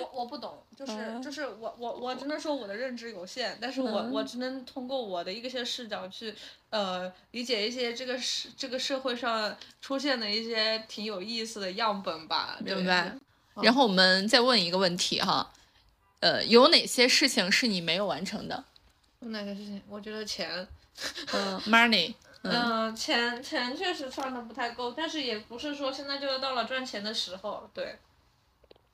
[0.01, 6.35] 我我不懂，就是嗯就是我我我只能说我的认知有限，但是我我只能通过我的一些视角去
[6.69, 12.57] 呃理解一些这个社这个社会上出现的一些挺有意思的样本吧。
[12.65, 13.15] 对明白。
[13.63, 15.49] 然后我们再问一个问题哈，
[16.19, 18.65] 呃，有哪些事情是你没有完成的？
[19.21, 19.81] 有哪些事情？
[19.87, 20.67] 我觉得钱，
[21.31, 22.13] 嗯，money，
[22.43, 27.99] 嗯，嗯、钱钱确实赚的不太够，但是也不是说现在就到了赚钱的时候，对，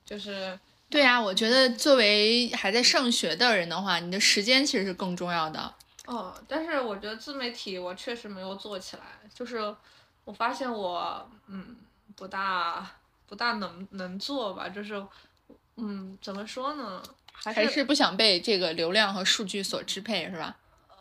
[0.04, 0.58] 就是
[0.90, 5.74] 对呀、我觉得作为还在上学的人的话，你的时间其实是更重要的。
[6.06, 9.02] 哦，但是我觉得自媒体我确实没有做起来，
[9.34, 9.74] 就是
[10.24, 11.76] 我发现我嗯
[12.14, 12.88] 不大
[13.26, 15.04] 不大能能做吧，就是
[15.76, 20.56] 嗯怎么说呢，还是还是不想被这个流量和数据所支配，是吧？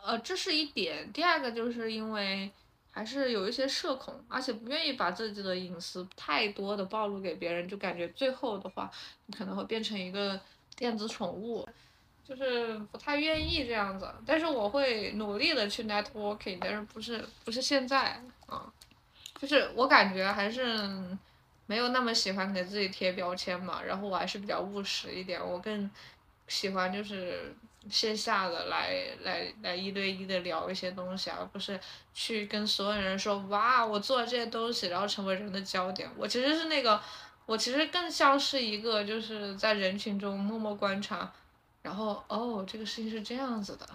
[0.05, 2.51] 呃这是一点，第二个就是因为
[2.91, 8.89] 还是有一些社恐，而且不愿意把自己的隐私太多的暴露给别人，就感觉最后的话
[9.25, 10.39] 你可能会变成一个
[10.75, 11.67] 电子宠物。
[12.27, 18.65] 就是不太愿意这样子，但是我会努力的去 networking，但是不是不是现在啊，
[19.39, 20.65] 就是我感觉还是
[21.67, 25.87] 没有那么喜欢给自己贴标签嘛，然后我还是比较务实一点，我更
[26.47, 27.55] 喜欢就是
[27.89, 31.79] 线下的来来来一对一的聊一些东西，而不是
[32.13, 36.09] 去跟所有人说哇我做了这些东西，然后成为人的焦点。
[36.17, 37.01] 我其实是那个，
[37.45, 41.31] 我其实更像是一个就是在人群中默默观察。
[41.81, 43.87] 然后哦，这个事情是这样子的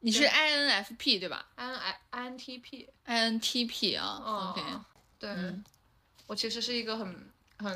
[0.00, 4.62] 你是 INFP 对吧？IN I N T P，？INTP 啊、哦 o k
[5.16, 5.64] 对，嗯
[6.26, 7.30] 我其实是一个很
[7.62, 7.70] 很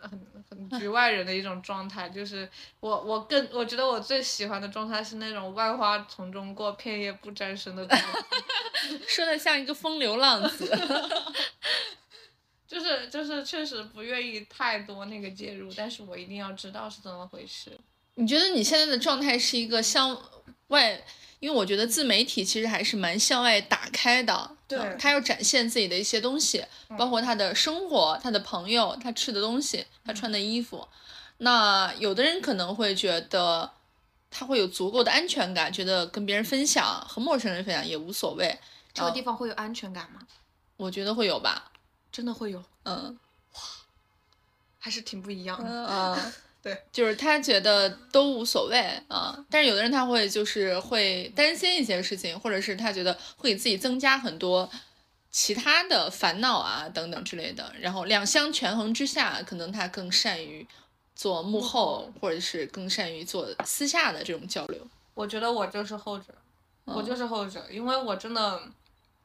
[0.00, 2.48] 很很局外人的一种状态，就是
[2.80, 8.18] 我我更我觉得我最喜欢的状态是那种万花丛中过，片叶不沾身的状态，
[9.08, 10.68] 说的像一个风流浪子。
[12.66, 17.76] 就是就是确实不愿意太多那个介入，但是我一定要知道是怎么回事。
[18.14, 20.16] 你觉得你现在的状态是一个向
[20.68, 21.02] 外？
[21.40, 26.64] 因为我觉得自媒体其实还是蛮向外打开的，对嗯他要展现自己的一些东西，
[26.96, 30.86] 包括他的生活、他的朋友、他吃的东西、他穿的衣服。
[31.38, 33.70] 那有的人可能会觉得
[34.30, 38.58] 他会有足够的安全感，觉得跟别人分享和陌生人分享也无所谓。
[38.94, 40.20] 这个地方会有安全感吗？
[40.76, 41.70] 我觉得会有吧，
[42.12, 43.18] 真的会有，嗯
[43.54, 43.60] 哇
[44.78, 45.86] 还是挺不一样的。
[45.86, 46.32] 嗯，
[46.62, 54.68] 对，就是他觉得都无所谓啊，但是有的人他会就是会担心一些事情，或者是他觉得会给自己增加很多
[55.30, 60.66] 其他的烦恼啊等等之类的，然后两相权衡之下，可能他更善于
[61.14, 64.86] 做幕后，或者是更善于做私下的这种交流。
[65.14, 66.34] 我觉得我就是后者，
[66.84, 68.60] 我就是后者，因为我真的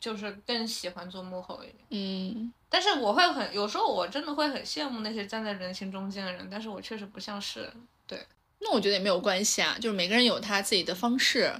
[0.05, 1.75] 就是更喜欢做幕后一点。
[1.89, 7.67] 嗯，但是我会很，有时候我真的会很羡慕那些站在人群中间的人，但是我确实不像是。
[8.05, 8.23] 对，
[8.59, 11.51] 那我觉得也没有关系啊，就是每个人有他自己的方式，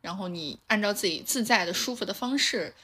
[0.00, 2.74] 然后你按照自己自在的、舒服的方式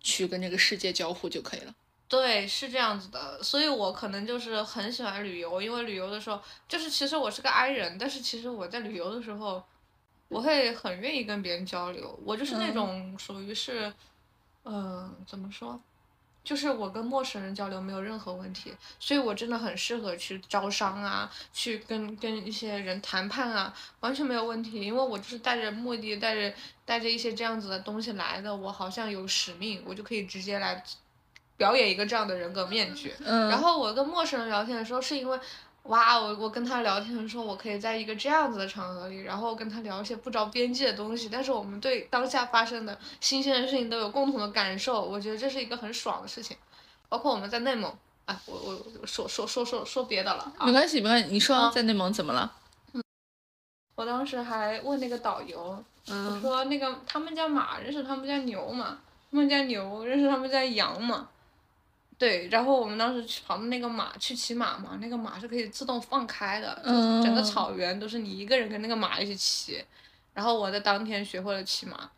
[0.00, 1.72] 去跟这个世界交互就可以了。
[2.08, 9.62] 对，是这样子的，所以我可能就是很喜欢旅游，因为旅游的时候，就是其实我是个 I 人，但是其实我在旅游的时候，
[10.26, 13.94] 我会很愿意跟别人交流，我就是那种属于是，嗯、
[15.26, 15.80] 怎么说？
[16.44, 26.54] 就是我跟陌生人交流没有任何问题，所以我真的很适合去招商啊，去跟跟一些人谈判啊，完全没有问题，因为我就是带着目的，带着
[26.84, 30.84] 带着一些这样子的东西来的，我好像有使命，我就可以直接来
[31.56, 33.12] 表演一个这样的人格面具。
[33.24, 35.40] 嗯，然后我跟陌生人聊天的时候，是因为，
[35.88, 46.56] 哇，我我跟他聊天的时候，我可以在一个这样子的场合里，然后跟他聊一些不着边际的东西，但是我们对当下发生的新鲜的事情都有共同的感受，我觉得这是一个很爽的事情。
[47.08, 47.92] 包括我们在内蒙，
[48.24, 51.28] 哎，我我我说说说说说别的了啊没，关系，没关系。
[51.30, 52.52] 你说啊在内蒙怎么了？
[53.94, 58.98] 我当时还问那个导游，我嗯说那个他们家马认识他们家牛吗？
[59.30, 61.28] 他们家牛认识他们家羊吗？
[62.18, 69.84] 对，然后我们当时去跑的那个马去骑马嘛，那个马是可以自动放开的，就是整个嗯草原都是你一个人跟那个马一起骑。
[70.32, 72.10] 然后我在当天学会了骑马，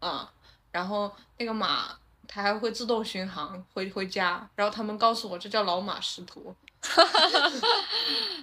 [0.00, 0.32] 啊、
[0.72, 1.96] 然后那个马
[2.26, 6.54] 它还会自动巡航回回家，然后他们告诉我这叫老马识途。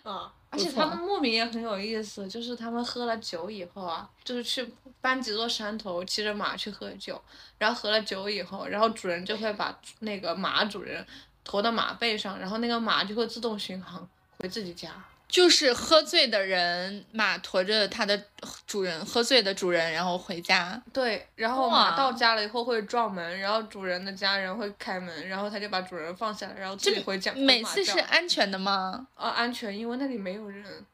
[0.03, 7.21] 啊， 而且他们牧民也很有意思，就是他们喝了酒以后啊，就是去搬几座山头，骑着马去喝酒，
[7.57, 11.05] 然后喝了酒以后，然后主人就会把那个马主人
[11.43, 14.07] 驮到马背上，然后那个马就会自动巡航
[14.39, 14.91] 回自己家。
[15.32, 18.21] 就是喝醉的人，马驮着它的
[18.67, 20.79] 主人，喝醉的主人，然后回家。
[20.91, 27.32] 对，然后马到家了以后会撞门，然后主人的家人会开门，然后他就把主人放下来，然后自己回家。
[27.34, 29.07] 每次是安全的吗？
[29.15, 30.86] 啊安全，因为那里没有人。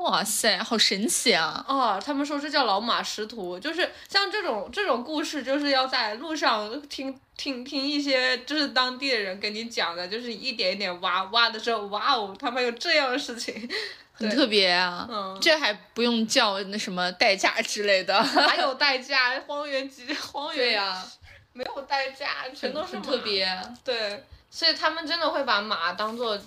[0.00, 1.62] 哇塞，好神奇啊！
[1.68, 13.68] 哦，他们说这叫老马识途，就是像这种这种故事，就是要在路上听听听一些就是当地的人跟你讲的，就是一点一点挖挖的时候，哇哦，他们有这样的事情，
[14.14, 15.06] 很特别啊。
[15.10, 18.20] 嗯，这还不用叫那什么代驾之类的。
[18.24, 21.06] 还有 代驾，荒原极荒原呀、
[21.52, 23.18] 没有代驾，全都是特。
[23.18, 23.46] 别。
[23.84, 26.38] 对，所以他们真的会把马当做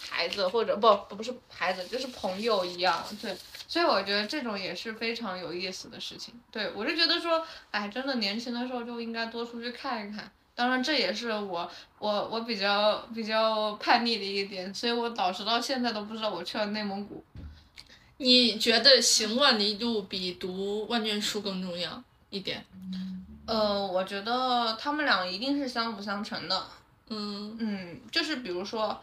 [0.00, 3.04] 孩子，或者不不不是孩子，就是朋友一样。
[3.20, 3.36] 对，
[3.66, 6.34] 所以我觉得这种也是非常有意思的事情。
[6.50, 10.30] 对我就觉得说，哎，真的年轻的时候就应该多出去看一看。
[10.54, 17.24] 当然，这也是我我我比较比较叛逆的一点，所以我导致到现在都不知道我去了内蒙古。
[18.18, 22.64] 你觉得行万里路比读万卷书更重要一点？
[23.46, 26.66] 呃，我觉得他们俩一定是相辅相成的。
[27.08, 29.02] 嗯嗯，就是比如说，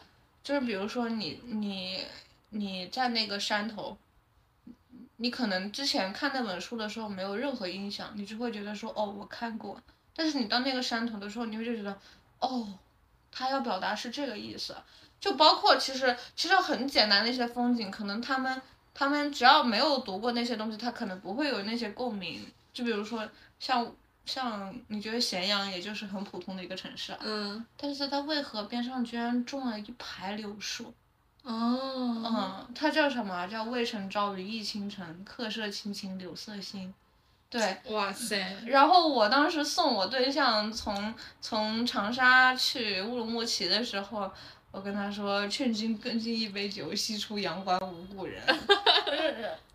[0.50, 2.04] 就是比如说你你
[2.50, 3.96] 你在那个山头，
[5.18, 9.80] 你可能之前看那本书的时候没有任何印象，你只会觉得说哦我看过，
[10.16, 11.96] 但是你到那个山头的时候，你会就觉得
[12.40, 12.68] 哦，
[13.32, 14.76] 他要表达是这个意思，
[15.20, 18.60] 就包括其实其实很简单的一些风景，可能他们
[18.96, 23.30] 他们只要没有读过那些东西，他可能不会有那些共鸣，就比如说
[23.60, 23.96] 像。
[24.30, 30.94] 像你觉得咸阳也就是很普通的一个城市啊，嗯但是它渭河边上居然种了一排柳树，
[31.44, 33.48] 哦嗯，它叫什么？
[33.48, 36.94] 叫渭城朝雨浥轻尘，客舍青青柳色新。
[37.50, 41.12] 对，哇塞，然后我当时送我对象从
[41.42, 44.32] 从长沙去乌鲁木齐的时候，
[44.72, 48.42] 我跟他说：“劝君更尽一杯酒，西出阳关无故人。”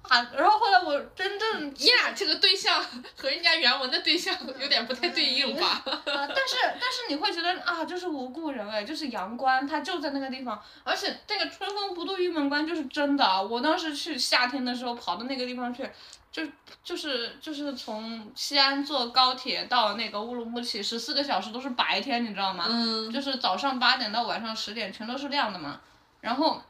[0.04, 2.84] 啊，然后后来我真正你俩这个对象
[3.16, 5.82] 和人家原文的对象有点不太对应吧？
[5.84, 13.40] 啊，但是但是你会觉得啊，就是无故人哎，就是阳关，他就在那个地方，而且那个春风不度玉门关就是真的啊。
[13.40, 15.88] 我当时去夏天的时候跑到那个地方去，
[16.34, 16.42] 就
[16.82, 22.66] 就是就是从西安坐高铁到那个乌鲁木齐十四个小时都是白天，你知道吗？
[22.68, 25.80] 嗯就是早上八点到晚上十点全都是亮的嘛。
[26.20, 26.60] 然后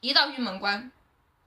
[0.00, 0.90] 一到玉门关，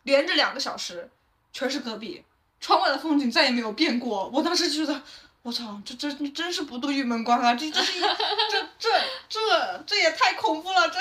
[0.04, 1.10] 连着两个小时
[1.52, 2.24] 全是戈壁，
[2.60, 4.30] 窗外的风景再也没有变过。
[4.30, 5.02] 我当时就觉得，
[5.42, 7.56] 我操，这这真是不渡玉门关啊！
[7.56, 8.90] 这这 这这
[9.28, 11.00] 这这也太恐怖了，这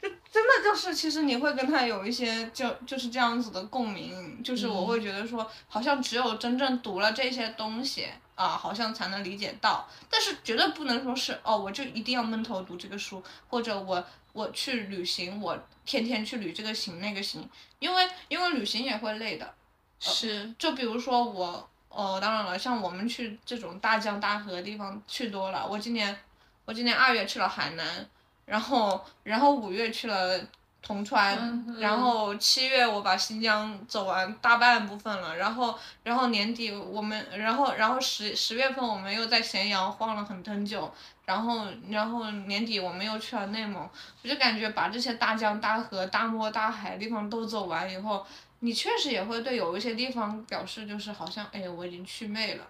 [0.00, 17.46] 就真的就是，其实你会跟他有一些就就是这样子的共鸣，就是我会觉得说，好像只有真正读了这些东西啊，好像才能理解到，但是绝对不能说是哦，我就一定要闷头读这个书，或者我我去旅行，我天天去旅这个行那个行，
[17.78, 19.54] 因为因为旅行也会累的，
[19.98, 26.16] 是，就比如说我，哦，当然了，像我们去这种大江大河的地方去多了，我今年
[26.64, 28.08] 我今年二月去了海南，
[28.50, 30.40] 然后然后五月去了
[30.82, 40.92] 铜川，嗯然后七月我把新疆走完大半部分了，然后然后年底我们，然后然后十十月份我们又在咸阳晃了很很久，
[41.24, 43.88] 然后然后年底我们又去了内蒙，
[44.22, 48.26] 我就感觉把这些大江大河、大漠大海的地方都走完以后，
[48.58, 52.64] 你确实也会对有一些地方表示就是好像哎我已经去魅了，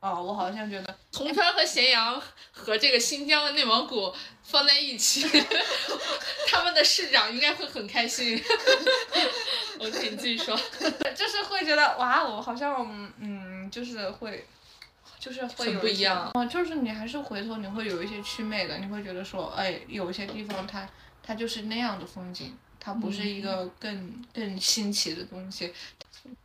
[0.00, 2.20] 哦我好像觉得铜川和咸阳
[2.52, 5.26] 和这个新疆的内蒙古放在一起，
[6.48, 8.36] 他们的市长应该会很开心。
[9.80, 10.56] OK，你继续说。
[11.16, 14.46] 就是会觉得哇我好像嗯就是会。
[15.18, 20.88] 就是会有不一样啊，就是你还是回头你会有一些祛魅的，你会觉得说，哎，有一些地方它
[21.20, 25.74] 它就是那样的风景，它不是一个更、更新奇的东西。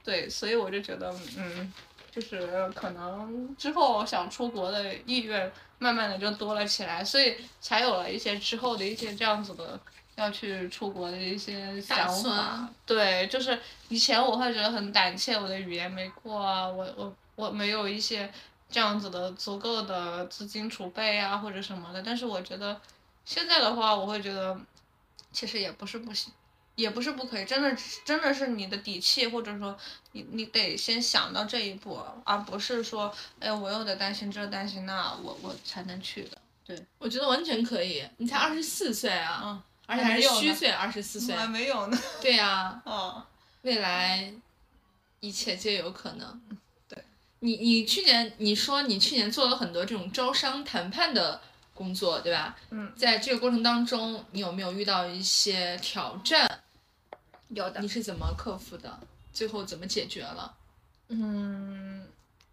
[0.03, 1.71] 对，所以我就觉得，嗯，
[2.11, 9.79] 就是可能之后想出国的意愿慢慢的就多了起来，所以才有了一些之后的一些这样子的
[10.15, 12.69] 要去出国的一些想法。
[12.85, 13.57] 对，就是
[13.87, 18.29] 以前我会觉得很胆怯，我的语言没过啊，我我我没有一些
[18.69, 22.79] 这样子的足够的资金储备啊或者什么的，但是我觉得
[23.23, 24.59] 现在的话，我会觉得
[25.31, 26.31] 其实也不是不行。
[26.81, 29.77] 也不是不可以，真的真的是你的底气，或者说
[30.13, 36.37] 你你得先想到这一步，而不是说，哎，我又得担心这担心那，我我才能去的。
[36.65, 41.35] 对，我觉得完全可以，你才二十四岁啊，嗯，而且还是虚岁，二十四岁。
[41.35, 41.97] 还没有呢。
[42.21, 43.23] 对呀、嗯，
[43.61, 44.33] 未来
[45.19, 46.41] 一切皆有可能。
[46.87, 47.03] 对，
[47.39, 51.41] 你你去年你说你去年做了很多这种招商谈判的
[51.73, 52.55] 工作，对吧？
[52.69, 56.59] 嗯，在这个过程当中，你有没有遇到一些挑战？
[57.51, 57.87] 有的你。
[57.87, 58.99] 是怎么克服的？
[59.31, 60.53] 最后怎么解决了？
[61.07, 62.05] 嗯，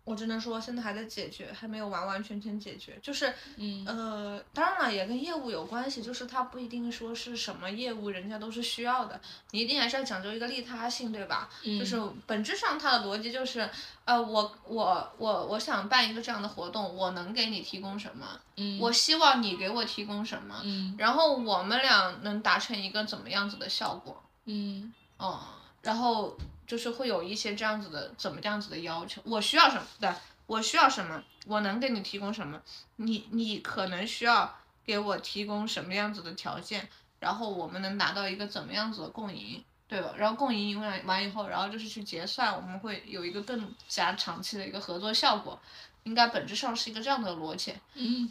[0.05, 2.99] 我只能说现在还在解决，还没有完完全全解决。
[3.03, 9.21] 就是，嗯呃，当然了，也跟业务有关系，就是它不一定说是什么业务人家都是需要的，
[9.51, 11.49] 你一定还是要讲究一个利他性，对吧？
[11.65, 13.69] 嗯就是本质上它的逻辑就是，
[14.05, 18.41] 呃，我我我我想办一个这样的活动，我能给你提供什么？
[18.57, 20.61] 嗯，我希望你给我提供什么？
[20.65, 24.23] 嗯然后我们俩能达成一个怎么样子的效果？
[24.51, 25.41] 嗯哦，
[25.83, 26.37] 然后
[26.67, 29.87] 就是会有一些这样子的怎么这样子的要求，我需要什么？
[30.01, 30.11] 对，
[30.47, 31.23] 我需要什么？
[31.47, 32.61] 我能给你提供什么？
[32.97, 36.89] 你你可能需要给我提供什么样子的条件？
[37.21, 40.15] 然后我们能达到一个怎么样子的共赢，对吧？
[40.17, 45.61] 然后共赢完完以后，然后就是去结算，我们会有一个更加长期的一个合作效果，
[46.05, 47.75] 应该本质上是一个这样的逻辑。
[47.95, 48.31] 嗯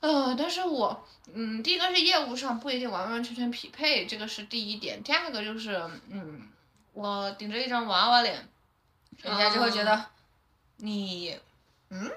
[0.00, 5.02] 呃，但是我，嗯，第一个是业务上不一定完完全全匹配，这个是第一点。
[5.02, 5.74] 第二个就是，
[6.08, 6.48] 嗯，
[6.92, 8.48] 我顶着一张娃娃脸，
[9.22, 10.06] 人家就会觉得
[10.76, 11.36] 你，
[11.90, 12.10] 嗯，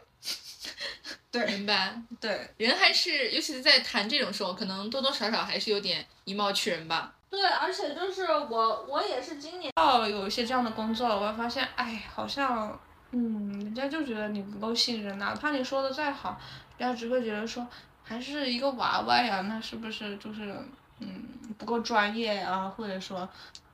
[1.31, 1.99] 对明白。
[2.19, 7.15] 对人还是，尤其是在谈这种时候，可能多多少少还是有点以貌取人吧。
[7.31, 12.77] 对，而且就是我，我也是今年到有一些这样的工作了，我会发现，哎，好像，
[13.11, 16.39] 嗯，人家就觉得你不够信任，哪怕你说的再好，
[16.70, 17.67] 人家只会觉得说
[18.03, 20.53] 还是一个娃娃呀，那是不是就是，
[20.99, 21.23] 嗯，
[21.57, 23.27] 不够专业啊，或者说，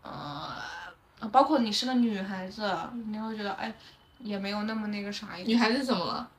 [0.03, 0.53] 呃，
[1.32, 2.72] 包括你是个女孩子，
[3.08, 3.74] 你会觉得，哎，
[4.20, 6.30] 也没有那么那个啥，女孩子怎么了？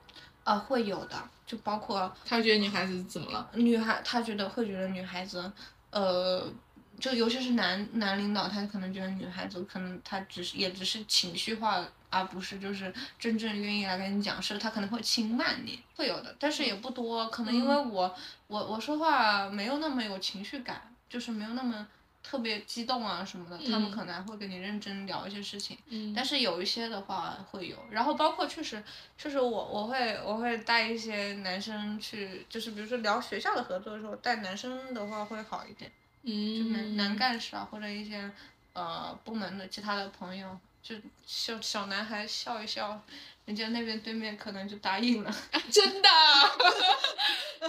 [0.44, 1.16] 呃、会有的，
[1.46, 3.50] 就包括他觉得女孩子怎么了？
[3.54, 5.52] 女孩，他觉得会觉得女孩子，
[5.90, 6.50] 呃，
[6.98, 18.14] 就尤其是男男领导，他可能觉得女孩子可能他只是也只是情绪化，而不是就是真正愿意来跟你讲事，他可能会轻慢你，会有的，但是也不多，可能因为我
[18.46, 21.86] 我我说话没有那么有情绪感，就是没有那么
[22.22, 23.92] 特别激动啊什么的，他们嗯。
[23.92, 25.76] 可能还会跟你认真聊一些事情。
[25.88, 26.12] 嗯。
[26.14, 28.82] 但是有一些的话会有，然后包括确实，
[29.16, 35.90] 确实我我会我会带一些男生去，就是比如说聊学校的合作的时候，带男生的话会好一点，
[36.22, 38.30] 嗯就男嗯，男干事啊或者一些
[38.74, 40.94] 呃部门的其他的朋友，就
[41.26, 43.00] 小小男孩笑一笑，
[43.44, 45.34] 人家那边对面可能就答应了。
[45.70, 46.08] 真的。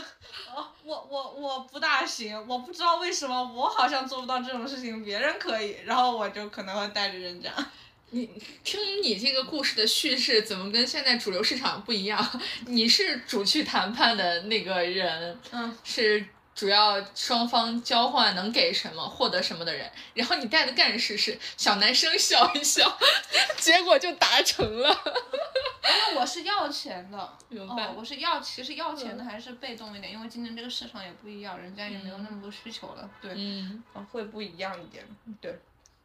[0.55, 7.51] 哦，我我我不大行，我不知道为什么我好像做不到这种事情，别人可以，然后我就可能会带着人家。
[8.11, 8.25] 你
[8.63, 12.41] 听你这个故事的叙事，怎么跟现在主流市场不一样？
[12.65, 16.25] 你是主去谈判的那个人，嗯，是
[16.59, 22.99] 主要双方交换能给什么，获得什么的人，然后你带的干事是小男生笑一笑，
[23.55, 24.89] 结果就达成了。
[24.89, 35.05] 因为我是要钱的， 明白哦，我是要，其实要钱的还是被动一点，因为今年这个市场也不一样，人家也没有那么多需求了，对，嗯，啊会不一样一点，
[35.39, 35.57] 对。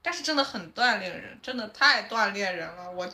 [0.07, 2.93] 但是真的很锻炼人，真的太锻炼人了。
[2.93, 3.11] 我，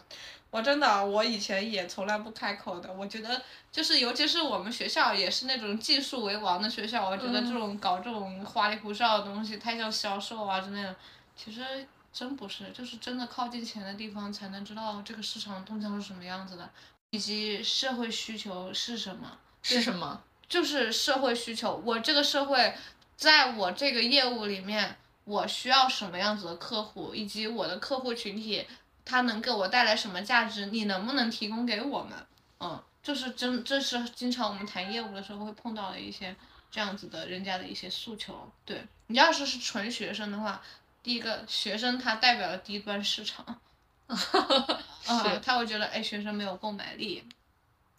[0.51, 2.93] 我真的，我以前也从来不开口的。
[2.93, 3.41] 我觉得，
[3.71, 10.97] 就是尤其是我们学校也是那种技术为王的学校，我觉得这种搞这种花里胡哨的东西，太像销售啊之类的，
[11.37, 11.65] 其实
[12.13, 16.69] 真不是，就是真的靠近钱的地方才能知道这个市场动向是什么样子的，
[17.11, 19.39] 以及社会需求是什么。
[19.63, 20.21] 是什么？
[20.49, 21.81] 就是社会需求。
[21.85, 22.75] 我这个社会，
[23.15, 28.67] 在我这个业务里面，我需要什么样子的客户，以及我的客户群体，
[29.05, 32.27] 他能给我带来什么价值，你能不能提供给我们？
[32.61, 36.35] 嗯，就是真，这是经常我们谈业务的时候会碰到的一些
[36.71, 38.51] 这样子的人家的一些诉求。
[38.65, 40.63] 对你要是是纯学生的话，
[41.03, 43.45] 第一个学生他代表了低端市场，
[44.07, 47.27] 啊，他会觉得哎学生没有购买力。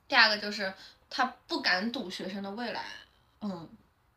[0.08, 0.74] 第二个就是
[1.10, 2.86] 他不敢赌学生的未来，
[3.42, 3.68] 嗯，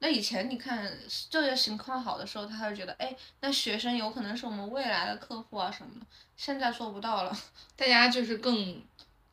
[0.01, 0.92] 那以前你看
[1.30, 7.36] 就业情况好的时候，他会觉得哎，那学生有可能是我们未来的客户啊什么的，现在做不到了。
[7.76, 8.82] 大家就是更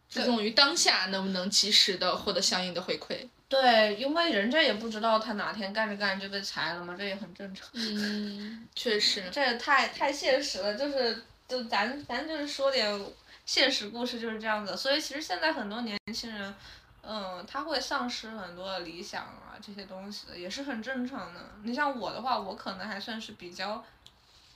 [0.10, 3.28] 注重于当下能不能及时的获得相应的回馈。
[3.50, 7.68] 对，因为人家也不知道他哪天干着干着就被裁了嘛，这也很正常。
[7.74, 9.30] 嗯，确实。
[9.30, 13.06] 这也太太现实了，就是就咱咱就是说点
[13.46, 16.56] 现实故事就是这样子，所以其实现在很多年轻人，
[17.04, 21.42] 嗯，他会丧失很多的理想啊这些东西的，也是很正常的。
[21.64, 23.84] 你像我的话，我可能还算是比较，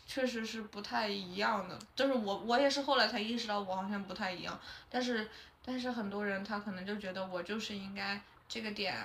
[0.08, 5.30] 确实是不太一样的，就是我我也是后来才意识到我好像不太一样，但是
[5.66, 8.96] 但是很多人他可能就觉得我就是应该这个点，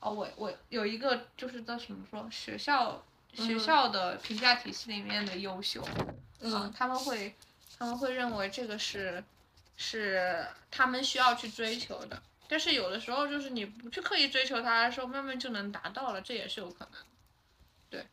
[0.00, 5.86] 哦，我我有一个就是叫什么说学校学校的评价体系里面的优秀，
[6.40, 7.36] 嗯，他们会
[7.78, 9.22] 他们会认为这个是
[9.76, 17.00] 是他们需要去追求的，但是有的时候就是你不去刻意追求它的时候，慢慢就能达到了，这也是有可能
[17.90, 18.06] 对。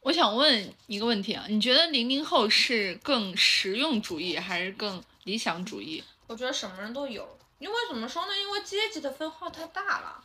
[0.00, 6.02] 我想问一个问题啊，你觉得零零后是更实用主义还是更理想主义？
[6.26, 8.36] 我觉得什么人都有，因为怎么说呢？
[8.36, 10.24] 因为阶级的分化太大了。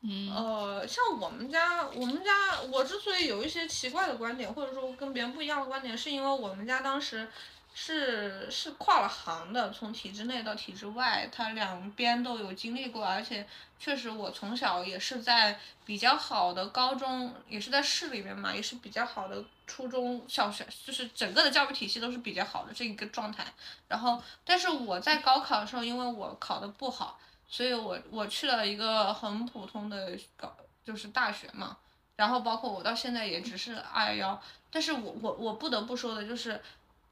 [0.00, 7.28] 嗯呃，像我们家，我们家我之所以有一些奇怪的观点，或者说跟别人不一样的观点，是因为我们家当时
[7.74, 13.46] 是是跨了行的，从体制内到体制外，它两边都有经历过，而且
[13.78, 23.46] 确实我从小也是在比较好的高中，也是在市里面嘛，也是比较好的初中小学，就是整个的教育体系都是比较好的这一个状态。
[23.86, 27.18] 然后，但是我在高考的时候，因为我考的不好。
[27.50, 30.54] 所以我我去了一个很普通的高，
[30.84, 31.78] 就是大学嘛，
[32.14, 36.60] 然后包括我到现在也只是二幺幺，但是我我我不得不说的就是，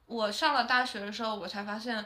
[0.07, 2.05] 我上了大学的时候，我才发现，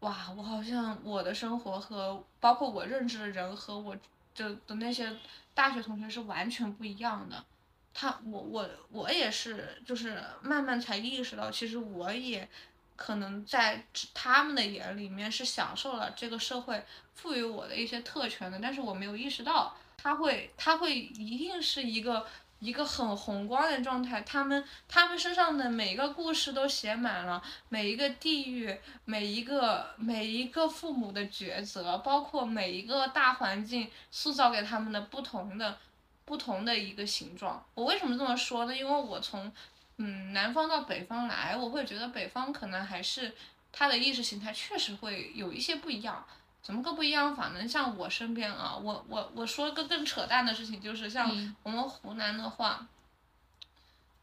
[0.00, 3.96] 哇，我好像我的生活和包括我认知的人和我
[4.34, 5.10] 的的那些
[5.54, 7.44] 大学同学是完全不一样的。
[7.92, 12.48] 他我我我也是，就是慢慢才意识到，其实我也
[12.94, 13.84] 可能在
[14.14, 16.84] 他们的眼里面是享受了这个社会
[17.14, 22.26] 赋予我的一些特权的，但是我没有意识到，他会他会一定是一个
[22.60, 35.78] 一个很宏观的状态，他们他们身上的每一个故事都写满了每一个地域，每一个每一个父母的抉择，包括每一个大环境塑造给他们的不同的
[36.24, 37.64] 不同的一个形状。
[37.74, 38.76] 我为什么这么说呢？
[38.76, 39.50] 因为我从
[39.96, 43.34] 嗯，南方到北方来，我会觉得北方可能还是
[43.72, 46.26] 它的意识形态确实会有一些不一样。
[46.62, 47.66] 怎么个不一样法呢？
[47.66, 52.86] 像我身边啊，我我我说个更扯淡的事情，就是像嗯我们湖南的话，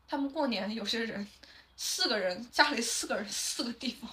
[0.08, 1.28] 他们过年有些人
[1.76, 4.10] 四个人家里四个人四个地方，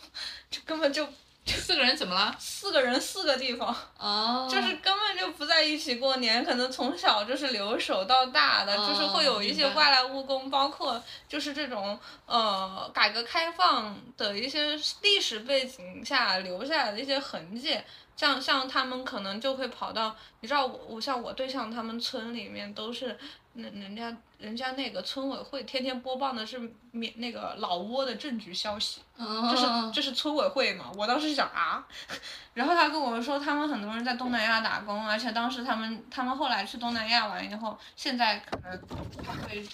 [0.50, 1.06] 就根本就
[1.44, 2.34] 四个人怎么了？
[2.38, 3.76] 四个人四个地方。
[3.98, 17.78] 哦就是根本就不在一起过年，可能从小就是留守到大的，哦就是会有一些外来务工，包括就是这种呃改革开放的一些历史背景下留下来的一些痕迹。
[18.16, 23.18] 像像他们可能就会跑到，你知道我我像我对象他们村里面都是，
[23.54, 26.58] 那人家人家那个村委会天天播报的是
[26.92, 30.90] 免那个老挝的政局消息，哦这是就是村委会嘛？
[30.96, 31.86] 我当时想啊，
[32.54, 38.80] 然后他跟我说，他们很多人在东南亚打工，而且当时他们他们后来去东南亚玩以后，现在可能
[39.24, 39.66] 他会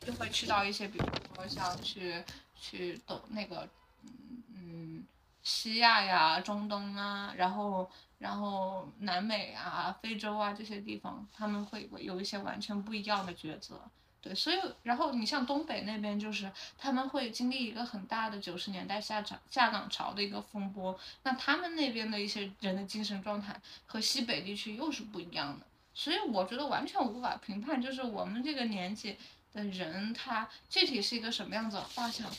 [0.00, 2.22] 就会去到一些，比如说像去
[2.58, 3.68] 去东那个
[4.04, 5.04] 嗯嗯
[5.46, 7.88] 西亚呀、中东啊，然后
[8.18, 13.80] 然后南美啊、非洲啊这些地方，他们会有一些完全不一样的抉择。
[14.20, 23.54] 对，所以然后你像东北那边，就是他们会经历一个很大的九十年代下涨下岗潮的一个风波，那他们那边的一些人的精神状态
[23.86, 29.16] 和西北地区又是不一样的，所以我觉得完全无法评判，就是我们这个年纪
[29.56, 32.30] 的人，他具体是一个什么样子的画像，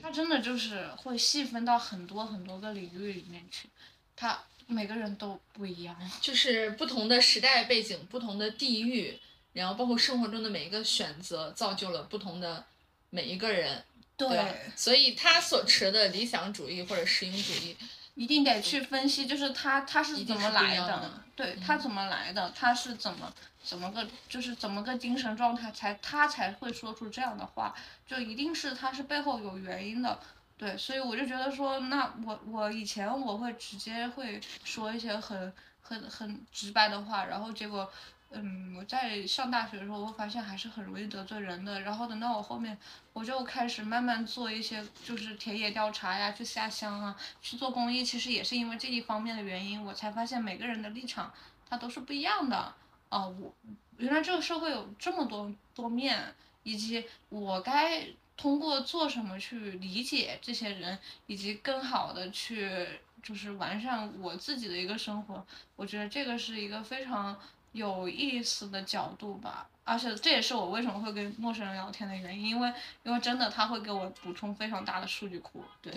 [0.00, 3.68] 他真的就是会细分到很多很多个领域里面去，
[4.14, 9.18] 他每个人都不一样，就是不同的时代背景、不同的地域。
[9.52, 12.62] 然后包括生活中的每一个选择，造就了不同的
[13.08, 13.82] 每一个人，
[14.14, 14.54] 对吧？
[14.76, 17.74] 所以他所持的理想主义或者实用主义，
[18.16, 27.74] 一定得去分析，就是他他是怎么来的，对他怎么来的，他是怎么怎么个就是怎么个精神状态才他才会说出这样的话，
[28.06, 30.18] 就一定是他是背后有原因的，
[30.58, 37.88] 对，所以我就觉得说，那我我以前我会直接会说一些很很很直白的话，然后结果。
[38.32, 41.80] 嗯，我在上大学的时候，我发现还是很容易得罪人的。
[41.82, 42.76] 然后等到我后面，
[43.12, 48.04] 我就开始慢慢做一些，就是田野调查呀，去下乡啊，去做公益。
[48.04, 51.32] 其实也是因为这一方面的原因，我才发现每个人的立场
[51.70, 52.74] 他都是不一样的。
[53.08, 53.54] 哦，我
[53.96, 58.04] 原来这个社会有这么多多面，以及我该
[58.36, 62.86] 通过做什么去理解这些人，以及更好的去
[63.22, 65.46] 就是完善我自己的一个生活。
[65.76, 67.38] 我觉得这个是一个非常。
[67.76, 72.72] 有意思的角度吧，而且这也是我为什么会跟陌生人聊天的原因，因为
[73.02, 75.62] 因为真的他会给我补充非常大的数据库。
[75.82, 75.92] 对，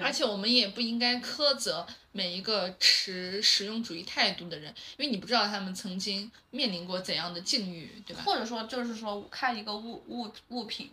[0.00, 8.22] 而且我们也不应该苛责每一个持实用主义态度的人，因为你不知道他们曾经面临过怎样的境遇，对吧？
[8.24, 10.90] 或者说就是说看一个物物物品，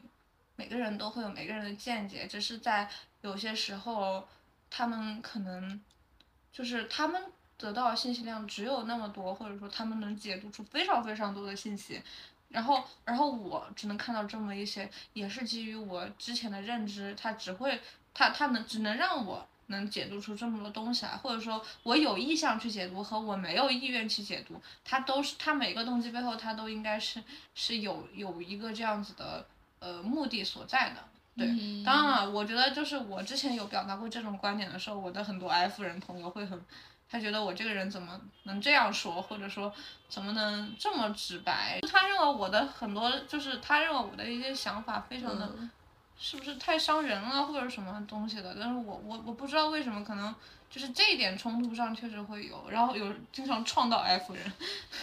[0.58, 2.90] 每个人都会有每个人的见解，只是在
[3.22, 4.28] 有些时候
[4.70, 5.80] 他们可能
[6.52, 7.24] 就是他们。
[7.62, 12.02] 得到的信息量只有那么多，或者说他们能解读出非常非常多的信息，
[12.50, 17.80] 然后，然后我只能看到这么一些，也是基于我之前的认知，他只会，
[18.16, 29.46] 他他能只能让我能解读出这么多东西来，或者说我有意向去解读和我没有意愿去解读，他都是他每个动机背后，他都应该是是有有一个这样子的
[29.80, 31.04] 呃目的所在的。
[31.38, 31.48] 对，
[31.86, 36.60] 当然了，我觉得就是我之前有表达过这种观点的时候，我的很多 F 人朋友会很。
[37.12, 39.74] 他觉得我这个人怎么能这样说，或者说
[40.08, 41.82] 怎么能这么直白？
[41.92, 45.52] 他认为我的很多就是他认为我的一些想法非常的，
[46.18, 48.56] 是不是太伤人了，或者什么东西的？
[48.58, 50.34] 但是我我我不知道为什么，可能
[50.70, 54.50] 就是这一点冲突上确实会有，然后有经常撞到 F 人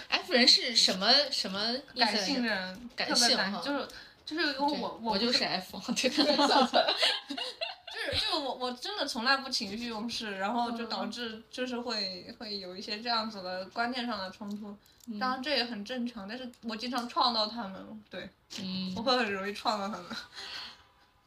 [0.08, 1.60] ，F 人是什么什么
[1.94, 3.86] 感性人，感性就是
[4.24, 6.08] 就是因为我我就是 F，对。
[8.10, 14.76] 就我我真的从来不情绪用事，然后就导致就是会会有一些这样子的观念上的冲突，
[15.18, 18.28] 当然这也很正常，但是我经常撞到他们，对，
[18.60, 18.92] 嗯。
[18.96, 20.16] 我会很容易撞到他们，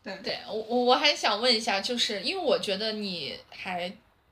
[0.04, 0.18] 对。
[0.24, 3.92] 对，我我我还想问一下，就是因为我觉得你还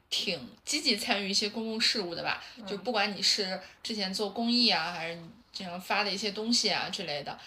[0.09, 7.37] 挺积极参与一些公共事务的吧，就不管你是之前做公益啊，还是你这样发的一些东西啊之类的。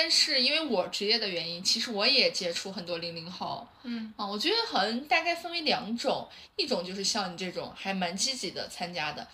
[0.00, 9.26] 但是因为我职业的原因，其实我也接触很多零零后，嗯啊，我觉得好像大概分为两种，一种就是像你这种还蛮积极的参加的，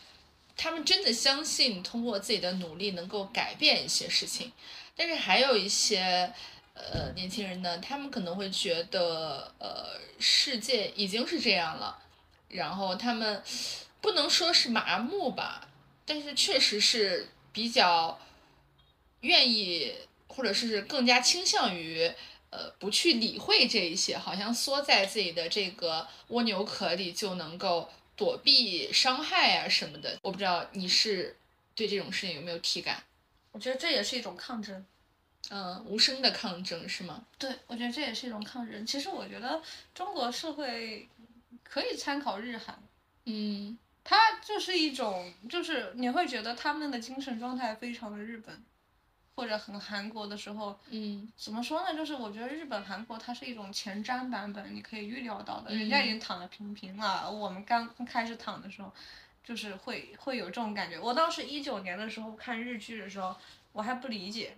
[0.57, 4.53] 他们真的相信通过自己的努力能够改变一些事情，
[4.97, 6.33] 但是还有一些
[6.73, 11.99] 呃年轻人呢，他们可能会觉得呃世界已经是这样了，
[12.49, 13.43] 然后他们
[14.01, 15.69] 不能说是麻木吧，
[16.07, 18.19] 但是确实是比较
[19.21, 19.93] 愿意。
[20.35, 22.11] 或者是更加倾向于，
[22.51, 30.19] 呃，不去理会这一些，好像缩在自己的这个蜗牛壳里就能够躲避伤害啊什么的。
[30.23, 31.37] 我不知道你是
[31.75, 33.03] 对这种事情有没有体感？
[33.53, 34.85] 我觉得这也是一种抗争，
[35.51, 37.25] 嗯，无声的抗争是吗？
[37.39, 38.85] 对，我觉得这也是一种抗争。
[38.85, 39.63] 其实我觉得
[39.95, 41.09] 中国社会
[41.63, 42.77] 可以参考日韩，
[43.27, 48.65] 嗯，它就是一种，就是你会觉得他们的精神状态非常的日本。
[49.35, 51.97] 或者很韩国的时候，嗯，怎么说呢？
[51.97, 55.75] 就是我觉得日本、韩国它是一种前瞻版本，你可以预料到的。
[55.75, 58.93] 人家已经躺得平平了，我们刚开始躺的时候，
[59.43, 60.99] 就是会会有这种感觉。
[60.99, 63.35] 我当时一九年的时候看日剧的时候，
[63.73, 64.57] 我还不理解，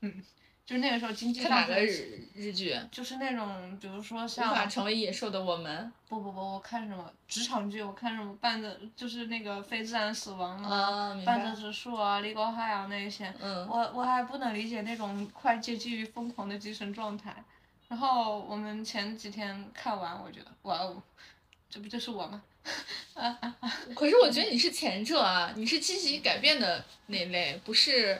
[0.00, 0.22] 嗯。
[0.66, 2.74] 就是那个时候，经济上看哪个日日剧？
[2.90, 5.92] 就是那种，比如说像无法成为野兽的我们。
[6.08, 7.82] 不不不，我看什么职场剧？
[7.82, 13.32] 我看什么半泽，就是那个非自然死亡啊，半泽直树啊，立高海啊那些。
[13.40, 13.66] 嗯。
[13.68, 17.34] 我我还不能理解那种快接近于疯狂的精神状态。
[17.88, 21.02] 然后我们前几天看完，我觉得哇哦，
[21.68, 22.42] 这不就是我吗？
[23.94, 28.18] 可是我觉得你是前者啊，你是积极改变的那一类，不是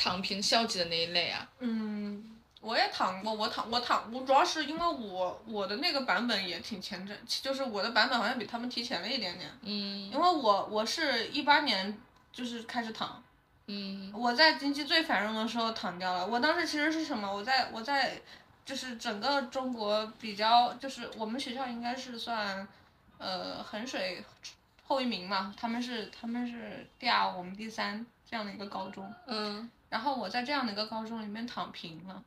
[0.00, 1.46] 躺平消极的那一类啊。
[1.58, 11.98] 嗯，我也躺过，我躺我躺我主要是因为我我的那个版本也挺前阵，就是我的版本好像比他们提前了一点点，嗯因为我我是一八年
[12.32, 13.22] 就是开始躺，
[13.66, 16.26] 嗯我在经济最繁荣的时候躺掉了。
[16.26, 17.30] 我当时其实是什么？
[17.30, 18.18] 我在我在
[18.64, 22.66] 就是整个中国比较，就是我们学校应该是算
[23.18, 24.24] 呃衡水
[24.86, 29.12] 后一名嘛，他们是他们是第二，我们第三这样的一个高中。
[29.26, 32.24] 嗯然后我在这样的一个高中里面躺平了，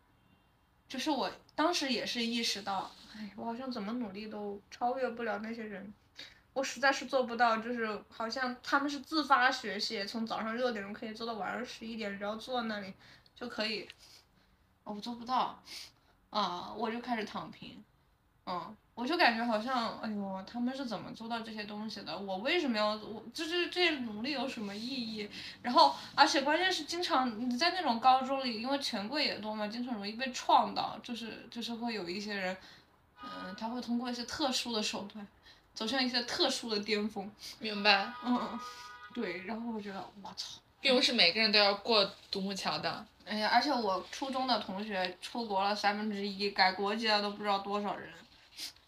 [0.87, 5.91] 就是我当时也是意识到，哎，我好像怎么努力都超越不了那些人，
[6.53, 12.93] 我实在是做不到，就是好像他们是自发学习，从早上六点钟可以做到晚上十一点，只要坐那里
[13.33, 13.87] 就可以，
[14.83, 15.63] 我做不到，
[16.29, 17.83] 啊，我就开始躺平，
[18.45, 22.17] 嗯，我就感觉好像，哎呦，他们是怎么做到这些东西的？
[22.17, 25.29] 我为什么要我这这这些努力有什么意义？
[25.61, 32.57] 然后，而且关键是经常你在那种高中里，因为权贵也多嘛，经常容易被创到，就是就是会有一些人，
[33.23, 35.25] 嗯、他会通过一些特殊的手段，
[35.73, 38.59] 走向一些特殊的巅峰，明白，嗯，
[39.13, 43.05] 对，然后我觉得我操，并不是每个人都要过独木桥的。
[43.25, 48.09] 哎呀，而且我初中的同学出国了三分之一，改国籍了都不知道多少人，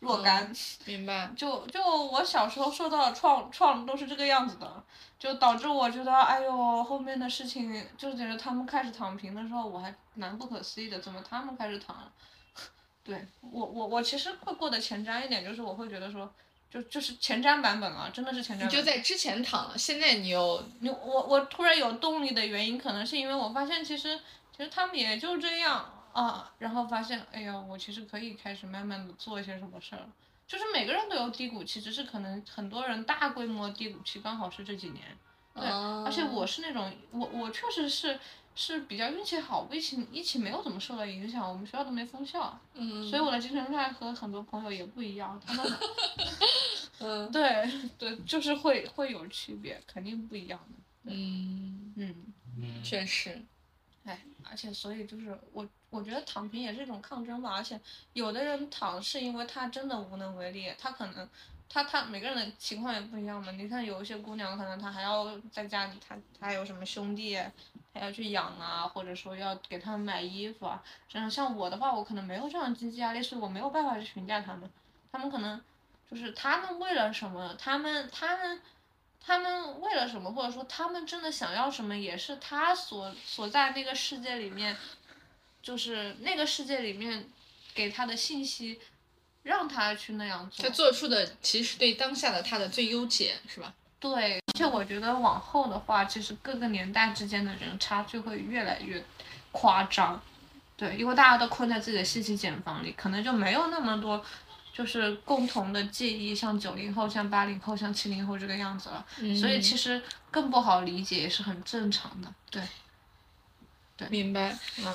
[0.05, 0.53] 若干。
[0.85, 4.83] 明白，就就我小时候受到的创创都是这个样子的，
[5.19, 12.11] 就导致我觉得，哎呦，后面的事情就是觉得他们开始躺平的时候，我还蛮不可思议的，怎么他们开始躺了？
[13.03, 16.31] 对我我我其实会过得前瞻一点，就是我会觉得说，
[16.71, 18.79] 就就是前瞻版本了，真的是前瞻版本。
[18.79, 24.19] 你就在之前躺了，现在你又你我我突然有动力的原因，可能是因为我发现其实
[24.55, 30.07] 其实他们也就这样啊，然后发现哎呀，我其实可以开始慢慢的做一些什么事儿了。
[30.47, 35.03] 就是每个人都有低谷期，只是可能很多人大规模低谷期刚好是这几年。
[35.53, 38.17] 对，而且我是那种我我确实是
[38.55, 45.65] 是比较运气好，我疫情疫情没有怎么受到影响，我们学校都没封校，嗯所以我的精神状态和很多朋友也不一样，他们
[46.99, 51.11] 嗯对对就是会会有区别，肯定不一样的。
[51.11, 52.33] 嗯，嗯。
[52.83, 53.41] 确实，
[54.05, 57.55] 哎，而且所以就是我，我觉得躺平也是一种抗争吧。
[57.55, 57.79] 而且
[58.13, 61.27] 有的人躺是因为他真的无能为力，他可能
[61.67, 63.51] 他他每个人的情况也不一样嘛。
[63.53, 67.35] 你看有一些姑娘，可能她还要在家里，她她有什么兄弟，
[67.91, 70.83] 她要去养啊，或者说要给他们买衣服啊。
[71.09, 74.69] 这样像我的话，我可能没有这样经济压力，所以我没有办法去评价他们。
[75.11, 75.59] 他们可能
[76.11, 78.61] 就是他们为了什么，他们他们。
[79.25, 84.77] 他们为了什么，或者说他们真的想要什么，也是他所所在那个世界里面，
[85.63, 87.27] 就是那个世界里面
[87.73, 88.79] 给他的信息，
[89.41, 90.71] 让他去那样做他。
[90.71, 93.73] 做出的其实对当下的他的最优解，是吧？
[93.99, 99.03] 对，而且我觉得往后的话，其实各个年代之间的人差距会越来越
[99.51, 100.21] 夸张。
[100.77, 104.23] 对，因为大家都困在自己的信息茧房里，可能就没有那么多。
[104.75, 109.07] 就是共同的记忆，像九零后、像八零后、像七零后这个样子了，
[109.39, 112.35] 所以其实更不好理解，也是很正常的。
[112.51, 112.61] 对，
[114.09, 114.59] 明白。
[114.79, 114.93] 嗯，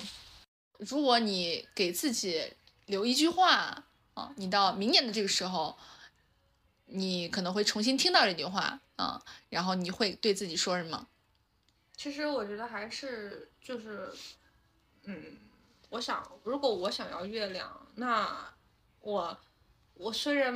[0.80, 2.52] 如果你给自己
[2.84, 5.78] 留一句话啊，你到明年的这个时候，
[6.84, 11.06] 你可能会重新听到这句话啊，然后你会对自己说什么？
[11.96, 14.12] 其实我觉得还是就是，
[15.04, 15.38] 嗯，
[15.88, 18.52] 我想，如果我想要月亮，那
[19.00, 19.38] 我
[20.00, 20.52] 我虽然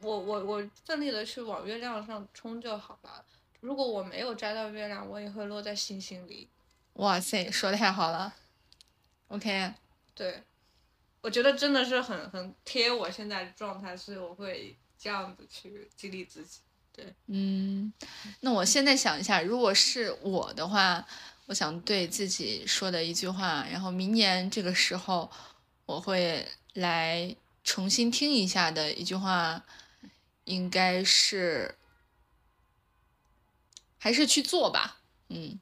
[0.00, 3.24] 我我我奋力的去往月亮上冲就好了。
[3.60, 6.48] 如果我没有摘到月亮，我也会落在星星里。
[6.94, 8.34] 哇塞，说的太好了。
[9.28, 9.72] OK，
[10.14, 10.42] 对，
[11.22, 16.60] 我觉得真的是很很贴我现在的状态，所以我会这样子去激励自己。
[16.94, 17.90] 对嗯，
[18.40, 21.02] 那我现在想一下，如果是我的话，
[21.46, 25.30] 我想对自己说的一句话，然后明年这个时候
[25.86, 27.34] 我会来
[27.64, 29.64] 重新听一下的一句话，
[30.44, 31.76] 应该是
[33.98, 35.58] 还是去做吧，嗯，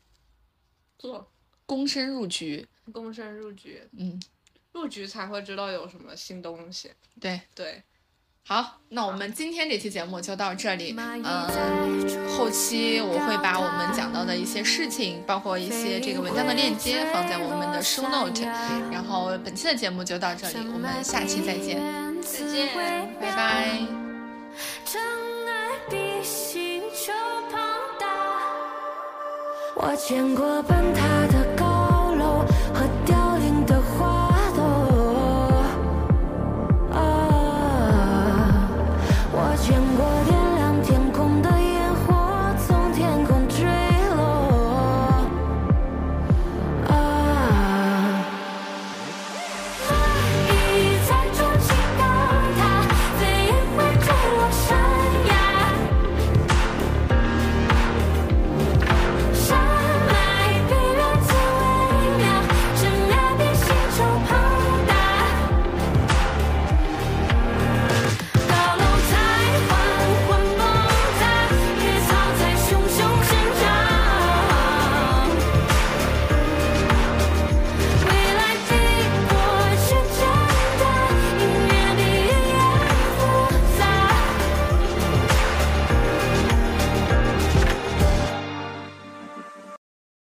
[0.99, 1.31] 做。
[1.67, 4.21] 躬身入局，躬身入局，嗯，
[4.73, 6.93] 入局才会知道有什么新东西。
[7.21, 7.83] 对，对，
[8.47, 10.95] 好，那我们今天这期节目就到这里。
[10.99, 18.43] 嗯，后期我会把我们讲到的一些事情，包括一些这个文章的链接放在我们的 show note。
[18.91, 21.81] 然后本期的节目就到这里，我们下期再见，
[22.23, 22.69] 再见
[23.21, 23.79] 拜拜。
[24.85, 25.01] 真
[25.47, 27.13] 爱比星球
[27.53, 27.61] 庞
[28.01, 28.07] 大，
[29.77, 31.40] 我见过崩塌的